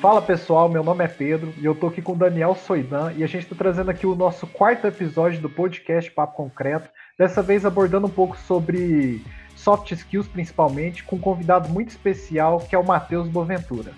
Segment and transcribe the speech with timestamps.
[0.00, 3.24] Fala pessoal, meu nome é Pedro e eu tô aqui com o Daniel Soidan e
[3.24, 6.90] a gente está trazendo aqui o nosso quarto episódio do podcast Papo Concreto.
[7.18, 9.22] Dessa vez abordando um pouco sobre
[9.56, 13.92] soft skills principalmente, com um convidado muito especial que é o Matheus Boventura.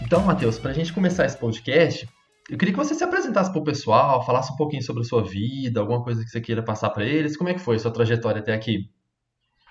[0.00, 2.08] Então, Matheus, para a gente começar esse podcast,
[2.50, 5.22] eu queria que você se apresentasse para o pessoal, falasse um pouquinho sobre a sua
[5.22, 7.36] vida, alguma coisa que você queira passar para eles.
[7.36, 8.90] Como é que foi a sua trajetória até aqui?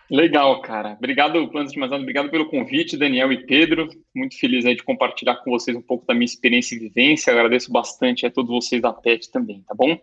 [0.10, 0.94] Legal, cara.
[0.94, 3.90] Obrigado, antes de mais obrigado pelo convite, Daniel e Pedro.
[4.16, 7.34] Muito feliz aí de compartilhar com vocês um pouco da minha experiência e vivência.
[7.34, 10.00] Agradeço bastante a todos vocês da PET também, tá bom?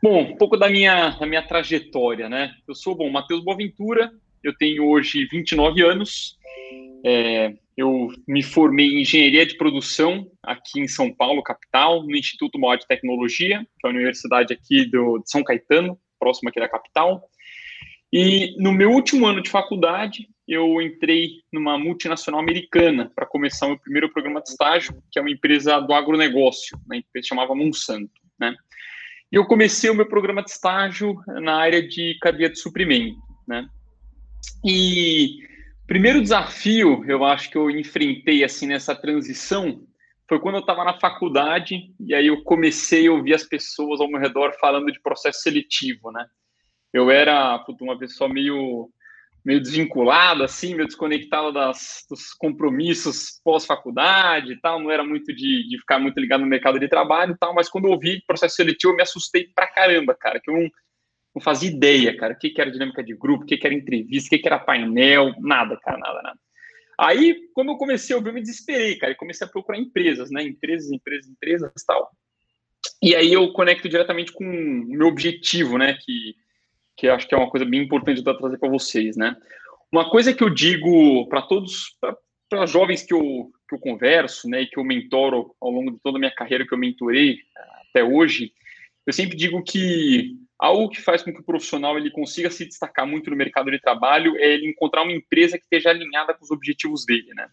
[0.00, 2.52] Bom, um pouco da minha, da minha trajetória, né?
[2.68, 4.12] Eu sou, bom, Matheus Boaventura,
[4.48, 6.36] eu tenho hoje 29 anos,
[7.04, 12.58] é, eu me formei em engenharia de produção aqui em São Paulo, capital, no Instituto
[12.58, 16.68] Maior de Tecnologia, que é a universidade aqui do, de São Caetano, próximo aqui da
[16.68, 17.22] capital.
[18.12, 23.78] E no meu último ano de faculdade, eu entrei numa multinacional americana para começar meu
[23.78, 28.54] primeiro programa de estágio, que é uma empresa do agronegócio, uma empresa chamava Monsanto, né?
[29.30, 33.68] E eu comecei o meu programa de estágio na área de cadeia de suprimento, né?
[34.64, 35.38] E
[35.86, 39.86] primeiro desafio, eu acho que eu enfrentei assim nessa transição
[40.28, 44.08] foi quando eu estava na faculdade e aí eu comecei a ouvir as pessoas ao
[44.08, 46.26] meu redor falando de processo seletivo, né?
[46.92, 48.90] Eu era puto, uma pessoa meio
[49.44, 55.68] meio desvinculada, assim, meio desconectada das, dos compromissos pós-faculdade e tal, não era muito de,
[55.68, 58.56] de ficar muito ligado no mercado de trabalho e tal, mas quando eu ouvi processo
[58.56, 60.68] seletivo eu me assustei pra caramba, cara, que eu não,
[61.36, 64.38] não fazia ideia, cara, o que, era dinâmica de grupo, o que, era entrevista, o
[64.38, 66.38] que, era painel, nada, cara, nada, nada.
[66.98, 70.30] Aí, quando eu comecei a ouvir, eu me desesperei, cara, e comecei a procurar empresas,
[70.30, 72.10] né, empresas, empresas, empresas tal.
[73.02, 76.34] E aí eu conecto diretamente com o meu objetivo, né, que,
[76.96, 79.36] que acho que é uma coisa bem importante de trazer para vocês, né.
[79.92, 81.98] Uma coisa que eu digo para todos,
[82.48, 85.98] para jovens que eu, que eu converso, né, e que eu mentoro ao longo de
[86.02, 87.40] toda a minha carreira que eu mentorei
[87.90, 88.54] até hoje,
[89.06, 93.06] eu sempre digo que algo que faz com que o profissional ele consiga se destacar
[93.06, 96.50] muito no mercado de trabalho é ele encontrar uma empresa que esteja alinhada com os
[96.50, 97.48] objetivos dele, né?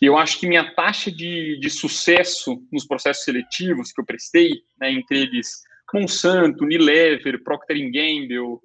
[0.00, 4.50] E eu acho que minha taxa de, de sucesso nos processos seletivos que eu prestei,
[4.80, 5.62] né, entre eles
[5.94, 8.58] Monsanto, Unilever, Procter Gamble,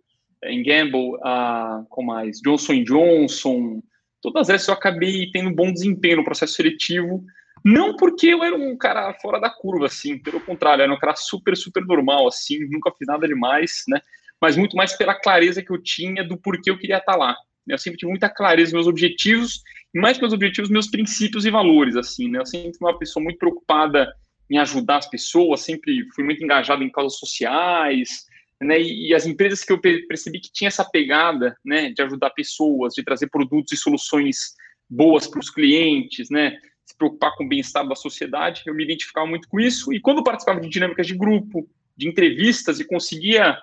[0.43, 3.83] eh, Gamble, uh, com mais Johnson Johnson,
[4.21, 7.23] todas essas eu acabei tendo um bom desempenho no processo seletivo
[7.63, 11.15] não porque eu era um cara fora da curva, assim, pelo contrário, era um cara
[11.15, 13.99] super, super normal, assim, nunca fiz nada demais, né?
[14.41, 17.35] Mas muito mais pela clareza que eu tinha do porquê eu queria estar lá.
[17.67, 19.61] Eu sempre tive muita clareza meus objetivos,
[19.93, 22.39] e mais pelos objetivos, meus princípios e valores, assim, né?
[22.39, 24.11] Eu sempre fui uma pessoa muito preocupada
[24.49, 28.25] em ajudar as pessoas, sempre fui muito engajado em causas sociais,
[28.61, 28.79] né?
[28.79, 32.93] E, e as empresas que eu percebi que tinha essa pegada, né, de ajudar pessoas,
[32.93, 34.55] de trazer produtos e soluções
[34.89, 36.57] boas para os clientes, né?
[36.87, 38.63] Se preocupar com o bem-estar da sociedade.
[38.65, 39.93] Eu me identificava muito com isso.
[39.93, 43.57] E quando participava de dinâmicas de grupo, de entrevistas e conseguia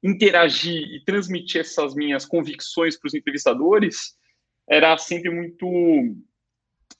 [0.00, 4.16] interagir e transmitir essas minhas convicções para os entrevistadores,
[4.70, 5.66] era sempre muito,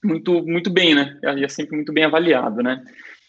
[0.02, 1.16] muito, muito bem, né?
[1.36, 2.84] Ia sempre muito bem avaliado, né?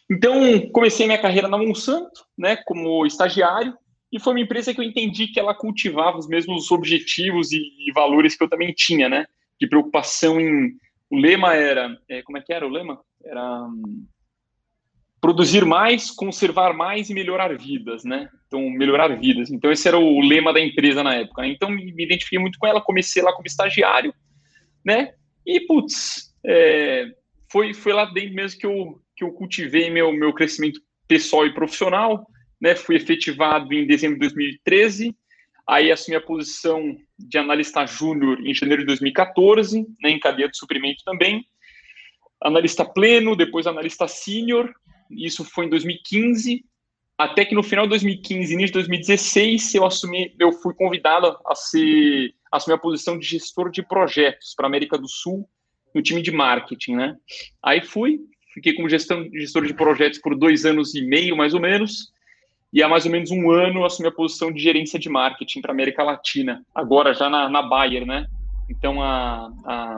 [0.09, 3.77] Então, comecei minha carreira na Monsanto, né, como estagiário,
[4.11, 7.91] e foi uma empresa que eu entendi que ela cultivava os mesmos objetivos e, e
[7.93, 9.27] valores que eu também tinha, né?
[9.61, 10.75] De preocupação em
[11.09, 12.99] o lema era, é, como é que era o lema?
[13.23, 14.05] Era um,
[15.19, 18.29] produzir mais, conservar mais e melhorar vidas, né?
[18.47, 19.51] Então, melhorar vidas.
[19.51, 21.45] Então, esse era o lema da empresa na época.
[21.45, 24.13] Então, me identifiquei muito com ela, comecei lá como estagiário,
[24.85, 25.13] né?
[25.45, 27.07] E, putz, é,
[27.51, 31.53] foi, foi lá dentro mesmo que eu, que eu cultivei meu, meu crescimento pessoal e
[31.53, 32.25] profissional,
[32.61, 32.75] né?
[32.75, 35.15] Fui efetivado em dezembro de 2013,
[35.69, 40.57] Aí assumi a posição de analista júnior em janeiro de 2014, né, em cadeia de
[40.57, 41.45] suprimento também.
[42.41, 44.73] Analista pleno, depois analista sênior,
[45.11, 46.65] isso foi em 2015,
[47.15, 51.53] até que no final de 2015, início de 2016, eu assumi, eu fui convidado a
[51.53, 55.47] ser assumir a posição de gestor de projetos para a América do Sul
[55.93, 57.15] no time de marketing, né?
[57.61, 58.21] Aí fui,
[58.55, 62.11] fiquei como gestão, gestor de projetos por dois anos e meio, mais ou menos.
[62.71, 65.71] E há mais ou menos um ano assumi a posição de gerência de marketing para
[65.71, 68.27] América Latina, agora já na, na Bayer, né?
[68.69, 69.97] Então a, a,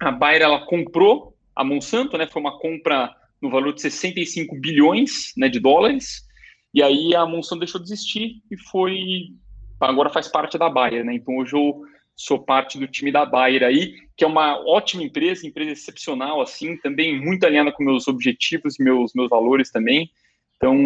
[0.00, 2.26] a Bayer ela comprou a Monsanto, né?
[2.26, 6.28] Foi uma compra no valor de 65 bilhões né, de dólares.
[6.74, 9.28] E aí a Monsanto deixou de existir e foi
[9.80, 11.14] agora faz parte da Bayer, né?
[11.14, 11.82] Então hoje eu
[12.16, 16.76] sou parte do time da Bayer aí, que é uma ótima empresa, empresa excepcional assim,
[16.76, 20.10] também muito alinhada com meus objetivos e meus meus valores também
[20.60, 20.76] Então,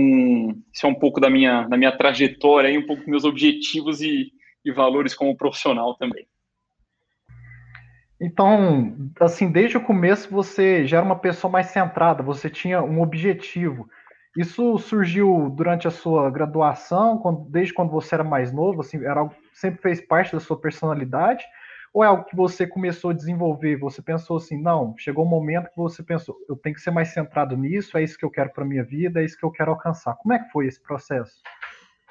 [0.72, 4.00] isso é um pouco da minha, da minha trajetória, e um pouco dos meus objetivos
[4.00, 4.30] e,
[4.64, 6.28] e valores como profissional também.
[8.20, 13.02] Então, assim, desde o começo você já era uma pessoa mais centrada, você tinha um
[13.02, 13.88] objetivo.
[14.38, 19.28] Isso surgiu durante a sua graduação, quando, desde quando você era mais novo, assim, era
[19.52, 21.44] sempre fez parte da sua personalidade?
[21.94, 23.76] Ou é algo que você começou a desenvolver?
[23.76, 27.10] Você pensou assim, não, chegou um momento que você pensou, eu tenho que ser mais
[27.10, 29.70] centrado nisso, é isso que eu quero para minha vida, é isso que eu quero
[29.70, 30.16] alcançar.
[30.16, 31.40] Como é que foi esse processo?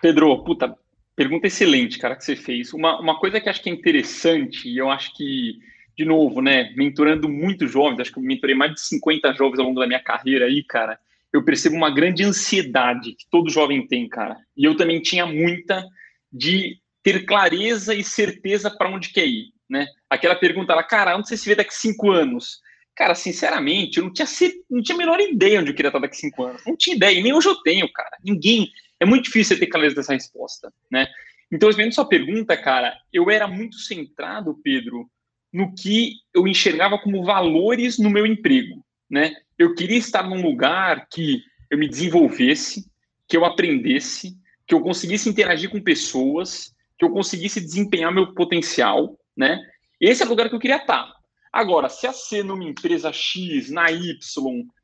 [0.01, 0.73] Pedro, puta,
[1.17, 2.71] pergunta excelente, cara, que você fez.
[2.71, 5.59] Uma, uma coisa que acho que é interessante, e eu acho que,
[5.97, 9.65] de novo, né, mentorando muitos jovens, acho que eu mentorei mais de 50 jovens ao
[9.65, 10.97] longo da minha carreira aí, cara,
[11.33, 14.37] eu percebo uma grande ansiedade que todo jovem tem, cara.
[14.55, 15.85] E eu também tinha muita
[16.31, 19.87] de ter clareza e certeza para onde quer ir né?
[20.09, 22.59] Aquela pergunta lá, cara, onde você se vê daqui cinco anos?
[22.95, 24.27] Cara, sinceramente, eu não tinha,
[24.69, 26.61] não tinha a menor ideia onde eu queria estar daqui cinco anos.
[26.65, 28.17] Não tinha ideia, e nem hoje eu tenho, cara.
[28.23, 28.71] Ninguém.
[28.99, 31.07] É muito difícil ter clareza dessa resposta, né?
[31.51, 35.09] Então, respondendo sua pergunta, cara, eu era muito centrado, Pedro,
[35.51, 39.33] no que eu enxergava como valores no meu emprego, né?
[39.57, 42.89] Eu queria estar num lugar que eu me desenvolvesse,
[43.27, 44.35] que eu aprendesse,
[44.65, 49.59] que eu conseguisse interagir com pessoas, que eu conseguisse desempenhar meu potencial, né?
[49.99, 51.11] Esse é o lugar que eu queria estar.
[51.51, 54.17] Agora, se a ser numa empresa X, na Y,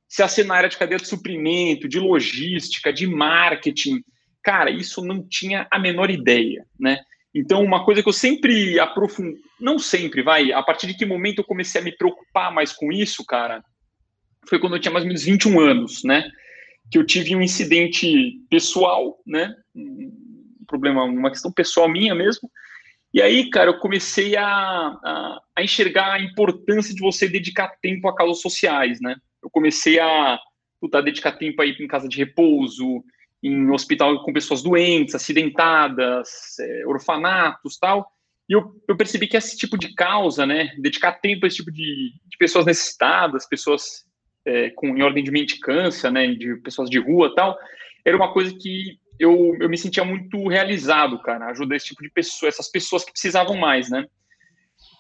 [0.08, 4.04] se a ser na área de cadeia de suprimento, de logística, de marketing,
[4.44, 7.00] cara, isso não tinha a menor ideia, né?
[7.34, 11.40] Então, uma coisa que eu sempre aprofundo, não sempre, vai, a partir de que momento
[11.40, 13.64] eu comecei a me preocupar mais com isso, cara,
[14.48, 16.28] foi quando eu tinha mais ou menos 21 anos, né?
[16.92, 19.54] Que eu tive um incidente pessoal, né?
[19.76, 22.50] Um problema, uma questão pessoal minha mesmo,
[23.14, 28.08] e aí, cara, eu comecei a, a, a, enxergar a importância de você dedicar tempo
[28.08, 29.16] a causas sociais, né?
[29.42, 30.40] Eu comecei a,
[30.80, 33.04] puta, dedicar tempo aí em casa de repouso,
[33.42, 38.12] em hospital com pessoas doentes, acidentadas, é, orfanatos tal.
[38.48, 41.72] E eu, eu, percebi que esse tipo de causa, né, dedicar tempo a esse tipo
[41.72, 44.04] de, de pessoas necessitadas, pessoas
[44.46, 47.58] é, com em ordem de mendicância, né, de pessoas de rua tal,
[48.06, 52.10] era uma coisa que eu, eu me sentia muito realizado, cara, ajudar esse tipo de
[52.10, 54.06] pessoa, essas pessoas que precisavam mais, né?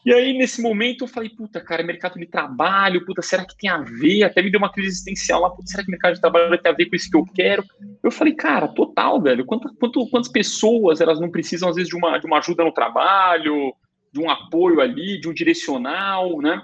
[0.06, 3.70] E aí, nesse momento, eu falei, puta, cara, mercado de trabalho, puta, será que tem
[3.70, 4.24] a ver?
[4.24, 6.76] Até me deu uma crise existencial lá, puta, será que mercado de trabalho tem a
[6.76, 7.64] ver com isso que eu quero?
[8.02, 11.96] Eu falei, cara, total, velho, quanto, quanto, quantas pessoas, elas não precisam, às vezes, de
[11.96, 13.74] uma, de uma ajuda no trabalho,
[14.12, 16.62] de um apoio ali, de um direcional, né?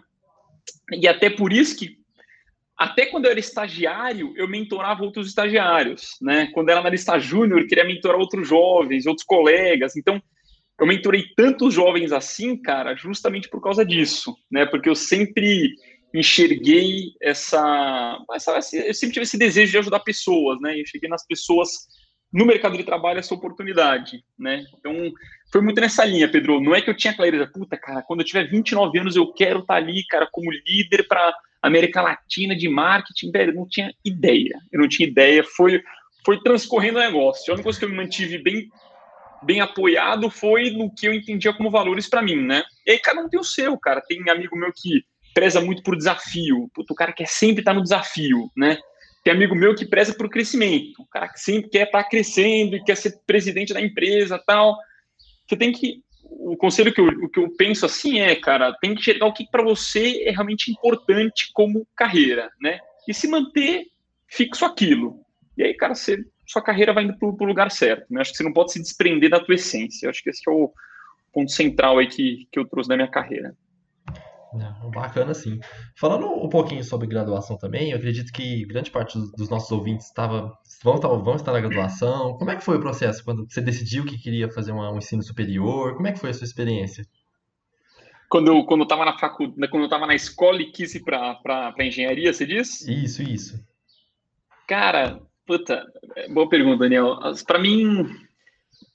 [0.92, 1.98] E até por isso que
[2.78, 6.48] até quando eu era estagiário, eu mentorava outros estagiários, né?
[6.54, 9.96] Quando era analista júnior, queria mentorar outros jovens, outros colegas.
[9.96, 10.22] Então,
[10.80, 14.66] eu mentorei tantos jovens assim, cara, justamente por causa disso, né?
[14.66, 15.74] Porque eu sempre
[16.14, 20.80] enxerguei essa, essa eu sempre tive esse desejo de ajudar pessoas, né?
[20.80, 21.70] Eu cheguei nas pessoas
[22.32, 24.66] no mercado de trabalho essa oportunidade, né?
[24.78, 24.94] Então,
[25.50, 26.60] foi muito nessa linha, Pedro.
[26.60, 29.60] Não é que eu tinha clareza, puta, cara, quando eu tiver 29 anos eu quero
[29.60, 31.34] estar ali, cara, como líder para
[31.66, 34.60] América Latina de marketing, velho, eu não tinha ideia.
[34.72, 35.44] Eu não tinha ideia.
[35.44, 35.82] Foi,
[36.26, 37.52] foi transcorrendo o negócio.
[37.52, 38.70] A única coisa que eu me mantive bem,
[39.44, 42.64] bem apoiado foi no que eu entendia como valores para mim, né?
[42.86, 44.02] E aí cada um tem o seu, cara.
[44.02, 45.04] Tem amigo meu que
[45.34, 46.70] preza muito por desafio.
[46.74, 48.78] Puta, o cara quer sempre estar no desafio, né?
[49.24, 51.02] Tem amigo meu que preza por crescimento.
[51.02, 54.78] O cara que sempre quer estar crescendo e quer ser presidente da empresa tal.
[55.48, 59.02] Você tem que o conselho que eu, que eu penso assim é, cara, tem que
[59.02, 62.80] enxergar o que para você é realmente importante como carreira, né?
[63.08, 63.86] E se manter
[64.28, 65.20] fixo aquilo.
[65.58, 68.06] E aí, cara, você, sua carreira vai indo para o lugar certo.
[68.10, 68.22] Né?
[68.22, 70.10] Acho que você não pode se desprender da tua essência.
[70.10, 70.72] Acho que esse é o
[71.32, 73.56] ponto central aí que, que eu trouxe da minha carreira.
[74.60, 75.60] É, bacana, sim.
[75.98, 80.58] Falando um pouquinho sobre graduação também, eu acredito que grande parte dos nossos ouvintes estava,
[80.84, 82.38] vão, estar, vão estar na graduação.
[82.38, 85.96] Como é que foi o processo quando você decidiu que queria fazer um ensino superior?
[85.96, 87.06] Como é que foi a sua experiência?
[88.30, 91.74] Quando eu quando estava na faculdade, quando eu estava na escola e quis ir para
[91.80, 92.88] engenharia, você diz?
[92.88, 93.64] Isso, isso.
[94.68, 95.86] Cara, puta,
[96.34, 97.18] boa pergunta, Daniel.
[97.46, 98.06] Para mim,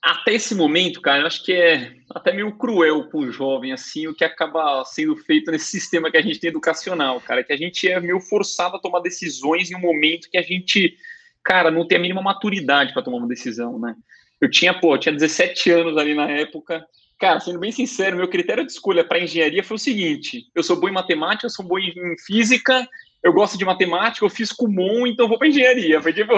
[0.03, 4.07] até esse momento, cara, eu acho que é até meio cruel com o jovem, assim,
[4.07, 7.57] o que acaba sendo feito nesse sistema que a gente tem educacional, cara, que a
[7.57, 10.97] gente é meio forçado a tomar decisões em um momento que a gente,
[11.45, 13.95] cara, não tem a mínima maturidade para tomar uma decisão, né?
[14.41, 16.83] Eu tinha, pô, eu tinha 17 anos ali na época.
[17.19, 20.81] Cara, sendo bem sincero, meu critério de escolha para engenharia foi o seguinte: eu sou
[20.81, 22.89] bom em matemática, eu sou bom em física,
[23.23, 26.01] eu gosto de matemática, eu fiz Kumon, então vou para engenharia.
[26.01, 26.33] Foi tipo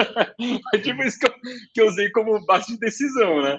[0.74, 1.34] é tipo isso que eu,
[1.74, 3.58] que eu usei como base de decisão, né?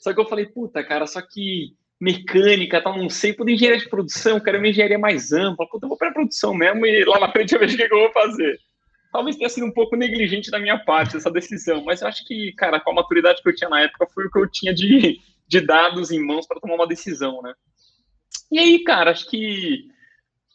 [0.00, 3.88] Só que eu falei, puta, cara, só que mecânica, tal, não sei, por engenharia de
[3.88, 7.32] produção, quero uma engenharia mais ampla, puta, eu vou para produção mesmo e lá na
[7.32, 8.58] frente eu vejo o que, eu vou fazer.
[9.10, 12.52] talvez tenha sido um pouco negligente da minha parte essa decisão, mas eu acho que,
[12.52, 15.18] cara, com a maturidade que eu tinha na época, foi o que eu tinha de,
[15.48, 17.54] de dados em mãos para tomar uma decisão, né?
[18.52, 19.88] E aí, cara, acho que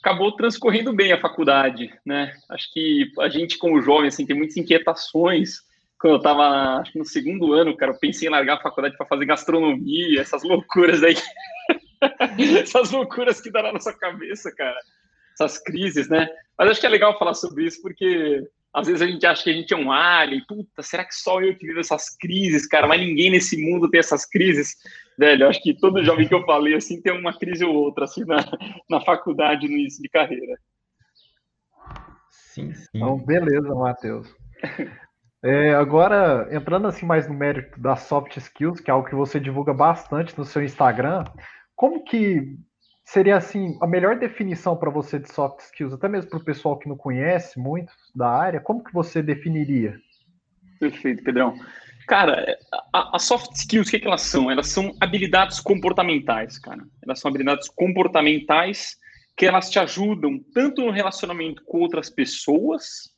[0.01, 2.33] acabou transcorrendo bem a faculdade, né?
[2.49, 5.59] Acho que a gente, como jovem, assim, tem muitas inquietações.
[5.99, 9.25] Quando eu estava no segundo ano, cara, eu pensei em largar a faculdade para fazer
[9.25, 11.15] gastronomia, essas loucuras aí.
[12.59, 14.79] essas loucuras que dá na nossa cabeça, cara.
[15.33, 16.27] Essas crises, né?
[16.57, 18.43] Mas acho que é legal falar sobre isso, porque
[18.73, 20.43] às vezes a gente acha que a gente é um alien.
[20.47, 22.87] Puta, será que só eu que vivo essas crises, cara?
[22.87, 24.75] Mas ninguém nesse mundo tem essas crises.
[25.17, 28.23] Velho, acho que todo jovem que eu falei, assim, tem uma crise ou outra, assim,
[28.25, 28.37] na,
[28.89, 30.57] na faculdade, no início de carreira.
[32.29, 32.87] Sim, sim.
[32.95, 34.33] Então, beleza, Matheus.
[35.43, 39.39] É, agora, entrando assim mais no mérito das soft skills, que é algo que você
[39.39, 41.23] divulga bastante no seu Instagram,
[41.75, 42.59] como que
[43.03, 46.77] seria assim a melhor definição para você de soft skills, até mesmo para o pessoal
[46.77, 49.97] que não conhece muito da área, como que você definiria?
[50.79, 51.55] Perfeito, Pedrão.
[52.07, 52.57] Cara,
[52.93, 54.51] as soft skills, o que, que elas são?
[54.51, 56.83] Elas são habilidades comportamentais, cara.
[57.03, 58.97] Elas são habilidades comportamentais
[59.35, 63.11] que elas te ajudam tanto no relacionamento com outras pessoas,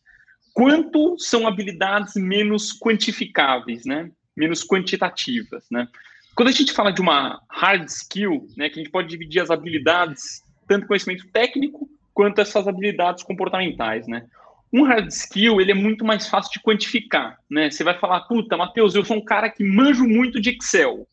[0.54, 4.12] quanto são habilidades menos quantificáveis, né?
[4.38, 5.88] Menos quantitativas, né?
[6.36, 9.52] Quando a gente fala de uma hard skill, né, que a gente pode dividir as
[9.52, 14.26] habilidades, tanto conhecimento técnico quanto essas habilidades comportamentais, né?
[14.74, 17.70] Um hard skill, ele é muito mais fácil de quantificar, né?
[17.70, 21.08] Você vai falar, puta, Matheus, eu sou um cara que manjo muito de Excel.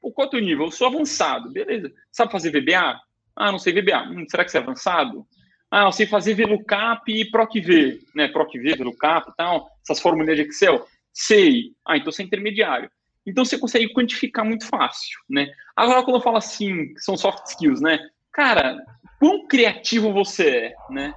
[0.00, 0.66] Pô, qual é o nível?
[0.66, 1.92] Eu sou avançado, beleza.
[2.12, 3.00] Sabe fazer VBA?
[3.34, 4.02] Ah, não sei VBA.
[4.10, 5.26] Hum, será que você é avançado?
[5.70, 8.28] Ah, eu sei fazer VLOOKUP e PROC-V, né?
[8.28, 10.86] PROC-V, VLOOKUP e tal, essas fórmulas de Excel.
[11.12, 11.72] Sei.
[11.84, 12.90] Ah, então você é intermediário.
[13.26, 15.48] Então você consegue quantificar muito fácil, né?
[15.76, 17.98] Agora, quando eu falo assim, são soft skills, né?
[18.32, 18.78] Cara,
[19.18, 21.12] quão criativo você é, né?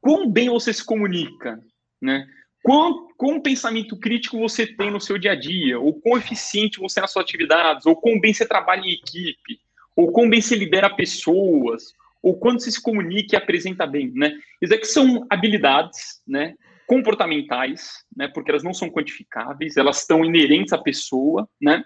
[0.00, 1.60] Quão bem você se comunica,
[2.00, 2.26] né?
[2.62, 7.00] Quão, quão pensamento crítico você tem no seu dia a dia, ou quão eficiente você
[7.00, 9.60] é nas suas atividades, ou quão bem você trabalha em equipe,
[9.96, 14.36] ou quão bem você lidera pessoas, ou quando você se comunica e apresenta bem, né?
[14.60, 16.54] Isso aqui são habilidades, né?
[16.88, 21.84] comportamentais, né, porque elas não são quantificáveis, elas estão inerentes à pessoa, né,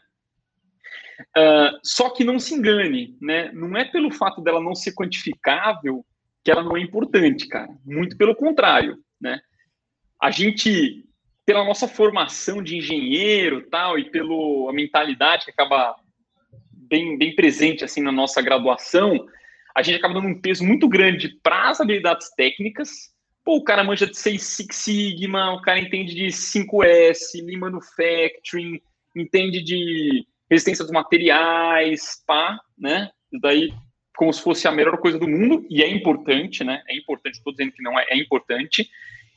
[1.36, 6.06] uh, só que não se engane, né, não é pelo fato dela não ser quantificável
[6.44, 9.40] que ela não é importante, cara, muito pelo contrário, né,
[10.20, 11.04] a gente,
[11.44, 15.96] pela nossa formação de engenheiro, tal, e pela mentalidade que acaba
[16.72, 19.26] bem, bem presente, assim, na nossa graduação,
[19.74, 23.12] a gente acaba dando um peso muito grande para as habilidades técnicas,
[23.44, 28.80] Pô, o cara manja de Six Sigma, o cara entende de 5S, Lean Manufacturing,
[29.16, 33.10] entende de resistência dos materiais, pá, né?
[33.40, 33.72] Daí
[34.16, 36.82] como se fosse a melhor coisa do mundo, e é importante, né?
[36.88, 38.88] É importante, estou dizendo que não é, é importante.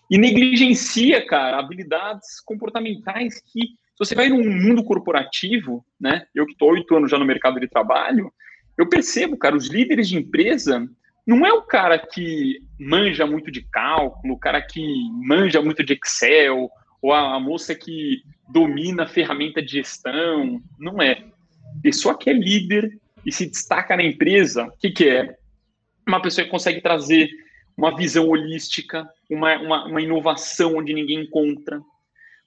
[0.10, 6.26] E negligencia, cara, habilidades comportamentais que, se você vai num mundo corporativo, né?
[6.36, 8.32] Eu que estou oito anos já no mercado de trabalho,
[8.78, 10.88] eu percebo, cara, os líderes de empresa
[11.26, 15.94] não é o cara que manja muito de cálculo, o cara que manja muito de
[15.94, 16.70] Excel,
[17.02, 20.62] ou a, a moça que domina a ferramenta de gestão.
[20.78, 21.24] Não é.
[21.82, 25.38] Pessoa que é líder e se destaca na empresa, o que, que é?
[26.08, 27.30] Uma pessoa que consegue trazer
[27.76, 31.82] uma visão holística, uma, uma, uma inovação onde ninguém encontra,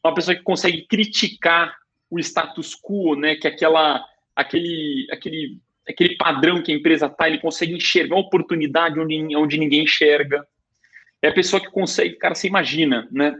[0.02, 1.76] uma pessoa que consegue criticar
[2.10, 4.02] o status quo, né, que é aquela,
[4.34, 9.58] aquele, aquele aquele padrão que a empresa está, ele consegue enxergar uma oportunidade onde, onde
[9.58, 10.46] ninguém enxerga.
[11.22, 13.34] É a pessoa que consegue, cara, você imagina, né?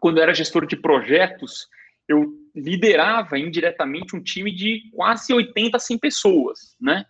[0.00, 1.68] Quando eu era gestor de projetos,
[2.08, 7.04] eu liderava indiretamente um time de quase 80, 100 pessoas, né?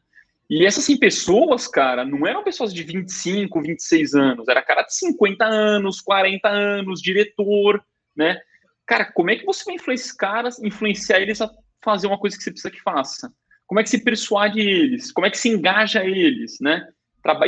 [0.48, 4.94] E essas 100 pessoas, cara, não eram pessoas de 25, 26 anos, era cara de
[4.94, 7.82] 50 anos, 40 anos, diretor,
[8.16, 8.38] né?
[8.86, 11.50] Cara, como é que você vai influenciar esses caras, influenciar eles a
[11.82, 13.32] fazer uma coisa que você precisa que faça?
[13.70, 16.84] como é que se persuade eles, como é que se engaja eles, né?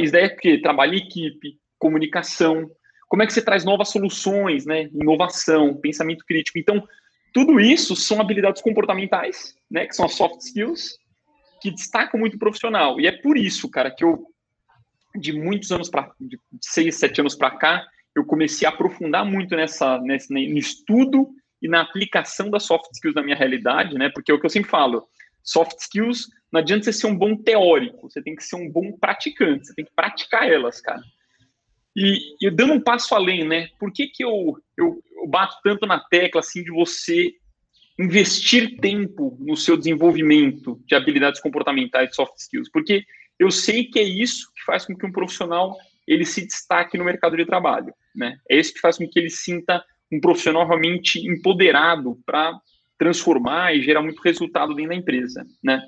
[0.01, 2.71] Isso daí é que trabalho em equipe, comunicação,
[3.09, 4.89] como é que você traz novas soluções, né?
[4.95, 6.61] Inovação, pensamento crítico.
[6.61, 6.87] Então,
[7.33, 9.87] tudo isso são habilidades comportamentais, né?
[9.87, 10.99] Que são as soft skills
[11.61, 13.01] que destacam muito o profissional.
[13.01, 14.27] E é por isso, cara, que eu
[15.15, 17.87] de muitos anos para de seis, sete anos para cá,
[18.17, 21.29] eu comecei a aprofundar muito nessa, nesse, no estudo
[21.61, 24.11] e na aplicação das soft skills na minha realidade, né?
[24.13, 25.07] Porque é o que eu sempre falo,
[25.43, 28.93] Soft skills, não adianta você ser um bom teórico, você tem que ser um bom
[28.93, 31.03] praticante, você tem que praticar elas, cara.
[31.97, 33.69] E, e dando um passo além, né?
[33.79, 37.33] Por que, que eu, eu, eu bato tanto na tecla assim de você
[37.99, 42.69] investir tempo no seu desenvolvimento de habilidades comportamentais soft skills?
[42.71, 43.05] Porque
[43.39, 45.77] eu sei que é isso que faz com que um profissional
[46.07, 47.95] ele se destaque no mercado de trabalho.
[48.15, 48.37] né?
[48.51, 52.53] É isso que faz com que ele sinta um profissional realmente empoderado para
[52.99, 55.83] transformar e gerar muito resultado dentro da empresa, né?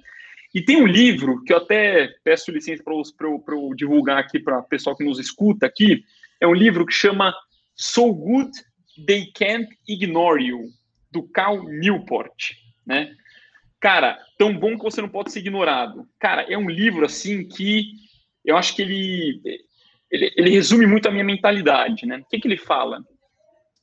[0.55, 2.95] E tem um livro que eu até peço licença para
[3.27, 6.05] eu, divulgar aqui para o pessoal que nos escuta aqui.
[6.41, 7.35] É um livro que chama
[7.75, 8.53] So Good
[9.07, 10.69] They Can't Ignore You,
[11.11, 12.53] do Cal Newport,
[12.87, 13.15] né?
[13.81, 16.09] Cara, tão bom que você não pode ser ignorado.
[16.19, 17.93] Cara, é um livro assim que
[18.45, 19.41] eu acho que ele,
[20.11, 22.19] ele, ele resume muito a minha mentalidade, né?
[22.19, 23.05] O que, que ele fala?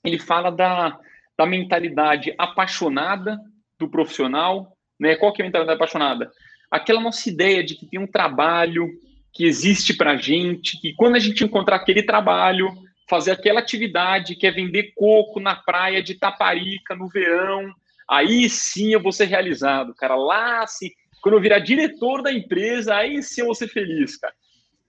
[0.03, 0.97] Ele fala da,
[1.37, 3.39] da mentalidade apaixonada
[3.79, 5.15] do profissional, né?
[5.15, 6.31] Qual que é a mentalidade apaixonada?
[6.69, 8.87] Aquela nossa ideia de que tem um trabalho
[9.33, 12.71] que existe para gente, que quando a gente encontrar aquele trabalho,
[13.11, 17.69] fazer aquela atividade que é vender coco na praia de Taparica no verão,
[18.09, 20.15] aí sim eu vou ser realizado, cara.
[20.15, 20.89] Lá, sim,
[21.21, 24.33] quando eu virar diretor da empresa, aí sim eu vou ser feliz, cara.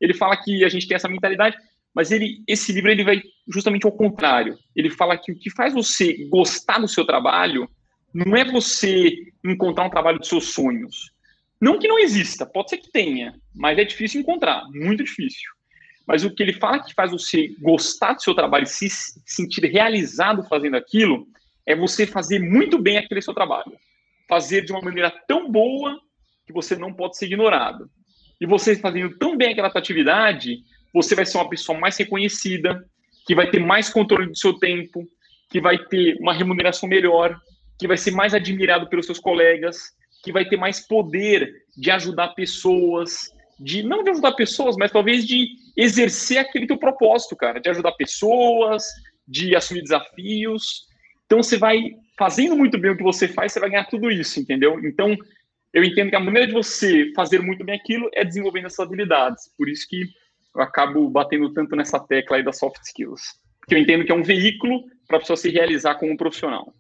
[0.00, 1.57] Ele fala que a gente tem essa mentalidade,
[1.93, 4.57] mas ele, esse livro ele vai justamente ao contrário.
[4.76, 7.69] Ele fala que o que faz você gostar do seu trabalho
[8.14, 11.11] não é você encontrar um trabalho dos seus sonhos.
[11.61, 15.50] Não que não exista, pode ser que tenha, mas é difícil encontrar, muito difícil.
[16.06, 18.88] Mas o que ele fala que faz você gostar do seu trabalho se
[19.26, 21.26] sentir realizado fazendo aquilo
[21.66, 23.73] é você fazer muito bem aquele seu trabalho.
[24.28, 26.00] Fazer de uma maneira tão boa
[26.47, 27.88] que você não pode ser ignorado.
[28.40, 30.59] E você fazendo tão bem aquela atividade,
[30.92, 32.85] você vai ser uma pessoa mais reconhecida,
[33.26, 35.06] que vai ter mais controle do seu tempo,
[35.49, 37.38] que vai ter uma remuneração melhor,
[37.78, 39.92] que vai ser mais admirado pelos seus colegas,
[40.25, 45.26] que vai ter mais poder de ajudar pessoas, de não de ajudar pessoas, mas talvez
[45.26, 48.85] de exercer aquele teu propósito, cara, de ajudar pessoas,
[49.26, 50.87] de assumir desafios.
[51.26, 54.38] Então você vai fazendo muito bem o que você faz, você vai ganhar tudo isso,
[54.38, 54.79] entendeu?
[54.85, 55.17] Então
[55.73, 59.45] eu entendo que a maneira de você fazer muito bem aquilo é desenvolvendo essas habilidades.
[59.57, 60.05] Por isso que
[60.55, 63.23] eu acabo batendo tanto nessa tecla aí das soft skills.
[63.61, 66.75] Porque eu entendo que é um veículo para a pessoa se realizar como profissional.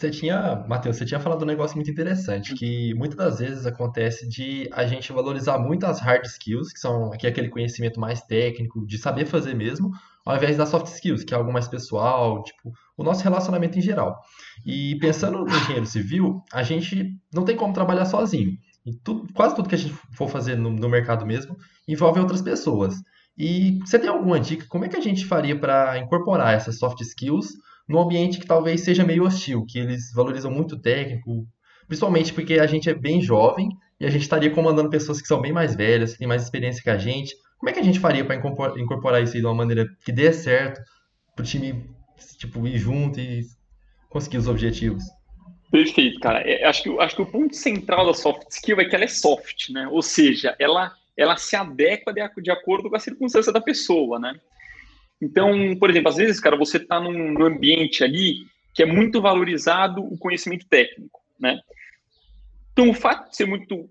[0.00, 4.26] Você tinha, Matheus, você tinha falado um negócio muito interessante, que muitas das vezes acontece
[4.26, 8.22] de a gente valorizar muito as hard skills, que são que é aquele conhecimento mais
[8.22, 9.90] técnico, de saber fazer mesmo,
[10.24, 13.82] ao invés das soft skills, que é algo mais pessoal, tipo, o nosso relacionamento em
[13.82, 14.18] geral.
[14.64, 18.52] E pensando no engenheiro civil, a gente não tem como trabalhar sozinho.
[19.04, 22.94] Tudo, quase tudo que a gente for fazer no, no mercado mesmo envolve outras pessoas.
[23.36, 24.64] E você tem alguma dica?
[24.66, 27.48] Como é que a gente faria para incorporar essas soft skills
[27.90, 31.44] num ambiente que talvez seja meio hostil, que eles valorizam muito o técnico,
[31.88, 35.40] principalmente porque a gente é bem jovem e a gente estaria comandando pessoas que são
[35.40, 37.34] bem mais velhas, que têm mais experiência que a gente.
[37.58, 40.32] Como é que a gente faria para incorporar isso aí de uma maneira que dê
[40.32, 40.80] certo,
[41.34, 41.84] para o time
[42.38, 43.42] tipo, ir junto e
[44.08, 45.02] conseguir os objetivos?
[45.72, 46.48] Perfeito, cara.
[46.48, 49.08] É, acho, que, acho que o ponto central da soft skill é que ela é
[49.08, 49.88] soft, né?
[49.88, 54.38] Ou seja, ela, ela se adequa de, de acordo com a circunstância da pessoa, né?
[55.20, 60.02] Então, por exemplo, às vezes, cara, você está num, ambiente ali que é muito valorizado
[60.02, 61.58] o conhecimento técnico, né?
[62.72, 63.88] Então, o fato de ser muito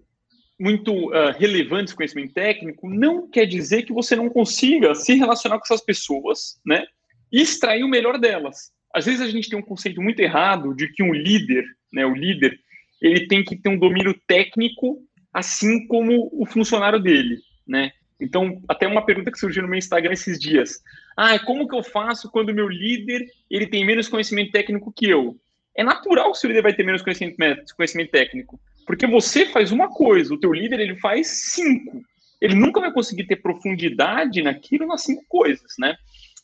[0.62, 5.58] muito uh, relevante esse conhecimento técnico não quer dizer que você não consiga se relacionar
[5.58, 6.86] com essas pessoas, né?
[7.32, 10.92] E extrair o melhor delas às vezes a gente tem um conceito muito errado de
[10.92, 11.64] que um líder,
[11.94, 12.60] né, o líder,
[13.02, 15.00] ele tem que ter um domínio técnico
[15.34, 17.38] assim como o funcionário dele,
[17.68, 17.92] né?
[18.20, 20.82] Então, até uma pergunta que surgiu no meu Instagram esses dias.
[21.16, 25.10] Ah, como que eu faço quando o meu líder, ele tem menos conhecimento técnico que
[25.10, 25.38] eu?
[25.76, 29.72] É natural que o seu líder vai ter menos conhecimento, conhecimento técnico, porque você faz
[29.72, 32.02] uma coisa, o teu líder ele faz cinco.
[32.42, 35.96] Ele nunca vai conseguir ter profundidade naquilo nas cinco coisas, né?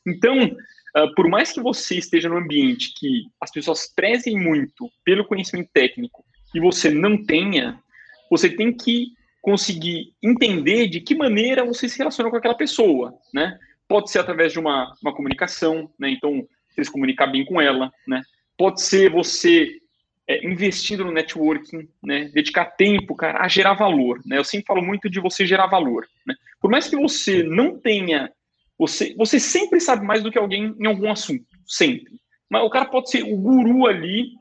[0.07, 0.55] Então,
[0.95, 5.69] Uh, por mais que você esteja num ambiente que as pessoas prezem muito pelo conhecimento
[5.73, 7.77] técnico e você não tenha,
[8.31, 9.07] você tem que
[9.45, 13.59] conseguir entender de que maneira você se relaciona com aquela pessoa, né?
[13.87, 16.09] Pode ser através de uma, uma comunicação, né?
[16.09, 18.23] Então, você se comunicar bem com ela, né?
[18.57, 19.79] Pode ser você
[20.27, 22.31] é, investindo no networking, né?
[22.33, 24.39] Dedicar tempo, cara, a gerar valor, né?
[24.39, 26.33] Eu sempre falo muito de você gerar valor, né?
[26.59, 28.31] Por mais que você não tenha
[28.79, 32.19] você, você sempre sabe mais do que alguém em algum assunto, sempre.
[32.49, 34.31] Mas o cara pode ser o guru ali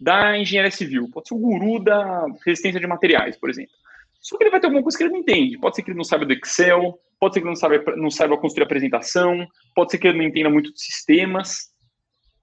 [0.00, 3.74] da engenharia civil, pode ser o guru da resistência de materiais, por exemplo.
[4.22, 5.58] Só que ele vai ter alguma coisa que ele não entende.
[5.58, 8.10] Pode ser que ele não saiba do Excel, pode ser que ele não saiba, não
[8.10, 11.72] saiba construir apresentação, pode ser que ele não entenda muito de sistemas.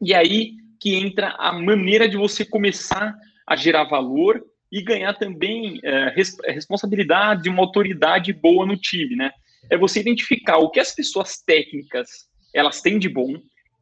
[0.01, 3.15] E aí que entra a maneira de você começar
[3.47, 9.31] a gerar valor e ganhar também é, res, responsabilidade, uma autoridade boa no time, né?
[9.69, 13.35] é você identificar o que as pessoas técnicas elas têm de bom,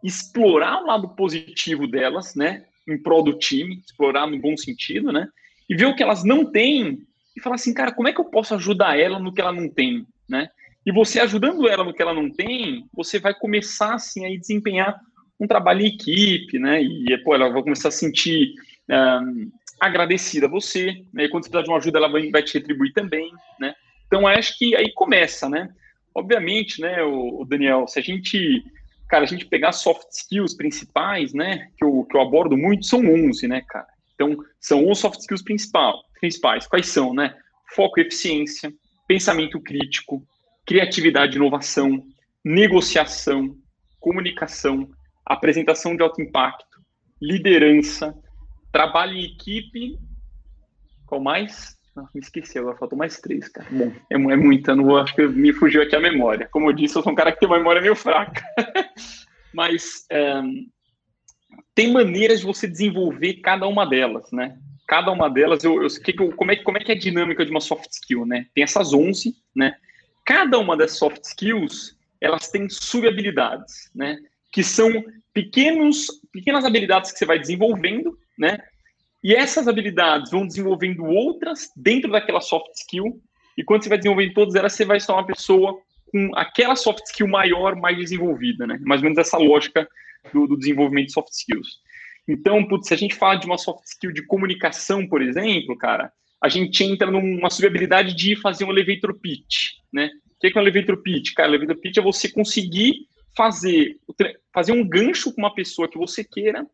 [0.03, 5.27] explorar o lado positivo delas, né, em prol do time, explorar no bom sentido, né,
[5.69, 6.99] e ver o que elas não têm
[7.37, 9.69] e falar assim, cara, como é que eu posso ajudar ela no que ela não
[9.69, 10.49] tem, né?
[10.83, 14.99] E você ajudando ela no que ela não tem, você vai começar assim a desempenhar
[15.39, 16.81] um trabalho em equipe, né?
[16.81, 18.55] E pô, ela vai começar a sentir
[18.89, 21.25] um, agradecida a você, né?
[21.25, 23.75] E quando você precisar de uma ajuda, ela vai, vai te retribuir também, né?
[24.07, 25.69] Então acho que aí começa, né?
[26.15, 28.63] Obviamente, né, o, o Daniel, se a gente,
[29.07, 33.01] cara, a gente pegar soft skills principais, né, que eu, que eu abordo muito, são
[33.01, 33.85] 11, né, cara?
[34.15, 36.67] Então, são os soft skills principal, principais.
[36.67, 37.35] Quais são, né?
[37.75, 38.73] Foco e eficiência,
[39.07, 40.23] pensamento crítico,
[40.65, 42.03] criatividade e inovação,
[42.43, 43.55] negociação,
[43.99, 44.89] comunicação,
[45.25, 46.81] apresentação de alto impacto,
[47.21, 48.15] liderança,
[48.71, 49.97] trabalho em equipe.
[51.05, 51.75] Qual mais?
[52.13, 53.67] Me esqueci, agora faltou mais três, cara.
[53.71, 56.47] Bom, é, é muita, não vou, acho que me fugiu aqui a memória.
[56.51, 58.43] Como eu disse, eu sou um cara que tem uma memória meio fraca.
[59.51, 60.41] Mas é,
[61.73, 64.57] tem maneiras de você desenvolver cada uma delas, né?
[64.87, 67.51] Cada uma delas, eu, eu, que, como, é, como é que é a dinâmica de
[67.51, 68.47] uma soft skill, né?
[68.55, 69.75] Tem essas 11, né?
[70.25, 74.17] Cada uma das soft skills, elas têm subhabilidades, né?
[74.51, 74.89] Que são
[75.33, 78.57] pequenos, pequenas habilidades que você vai desenvolvendo, né?
[79.21, 83.21] E essas habilidades vão desenvolvendo outras dentro daquela soft skill.
[83.57, 85.77] E quando você vai desenvolvendo todas elas, você vai ser uma pessoa
[86.11, 88.79] com aquela soft skill maior, mais desenvolvida, né?
[88.83, 89.85] Mais ou menos essa lógica
[90.33, 91.81] do, do desenvolvimento de soft skills.
[92.27, 96.11] Então, putz, se a gente fala de uma soft skill de comunicação, por exemplo, cara,
[96.41, 100.09] a gente entra numa subhabilidade de fazer um elevator pitch, né?
[100.35, 101.33] O que é um elevator pitch?
[101.33, 103.97] Cara, elevator pitch é você conseguir fazer,
[104.53, 106.65] fazer um gancho com uma pessoa que você queira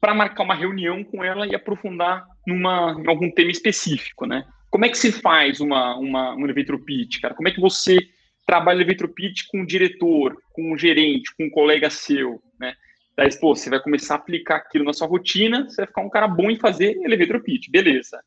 [0.00, 4.44] para marcar uma reunião com ela e aprofundar numa, em algum tema específico, né?
[4.70, 7.34] Como é que se faz uma, uma, um elevator pitch, cara?
[7.34, 7.96] Como é que você
[8.46, 12.74] trabalha elevator pitch com o diretor, com o gerente, com um colega seu, né?
[13.16, 16.10] Daí, pô, você vai começar a aplicar aquilo na sua rotina, você vai ficar um
[16.10, 18.20] cara bom em fazer elevator pitch, beleza.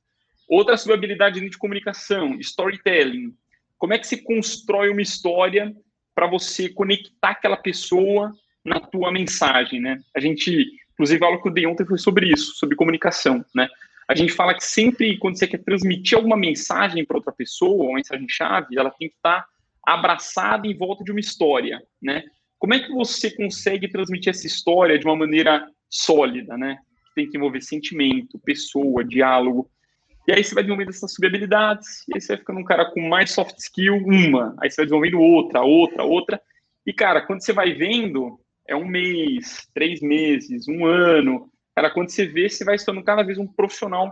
[0.47, 3.35] Outra sua habilidade de comunicação, storytelling.
[3.77, 5.75] Como é que se constrói uma história
[6.15, 8.31] para você conectar aquela pessoa
[8.65, 9.99] na tua mensagem, né?
[10.15, 13.69] A gente, inclusive, a aula que eu dei ontem foi sobre isso, sobre comunicação, né?
[14.07, 17.97] A gente fala que sempre, quando você quer transmitir alguma mensagem para outra pessoa, uma
[17.97, 19.47] mensagem-chave, ela tem que estar tá
[19.85, 22.23] abraçada em volta de uma história, né?
[22.59, 26.77] Como é que você consegue transmitir essa história de uma maneira sólida, né?
[27.15, 29.71] Tem que envolver sentimento, pessoa, diálogo.
[30.27, 33.01] E aí você vai desenvolvendo essas subhabilidades, e aí você vai ficando um cara com
[33.07, 34.55] mais soft skill, uma.
[34.61, 36.41] Aí você vai desenvolvendo outra, outra, outra.
[36.85, 41.49] E, cara, quando você vai vendo, é um mês, três meses, um ano.
[41.73, 44.11] Cara, quando você vê, você vai se tornando cada vez um profissional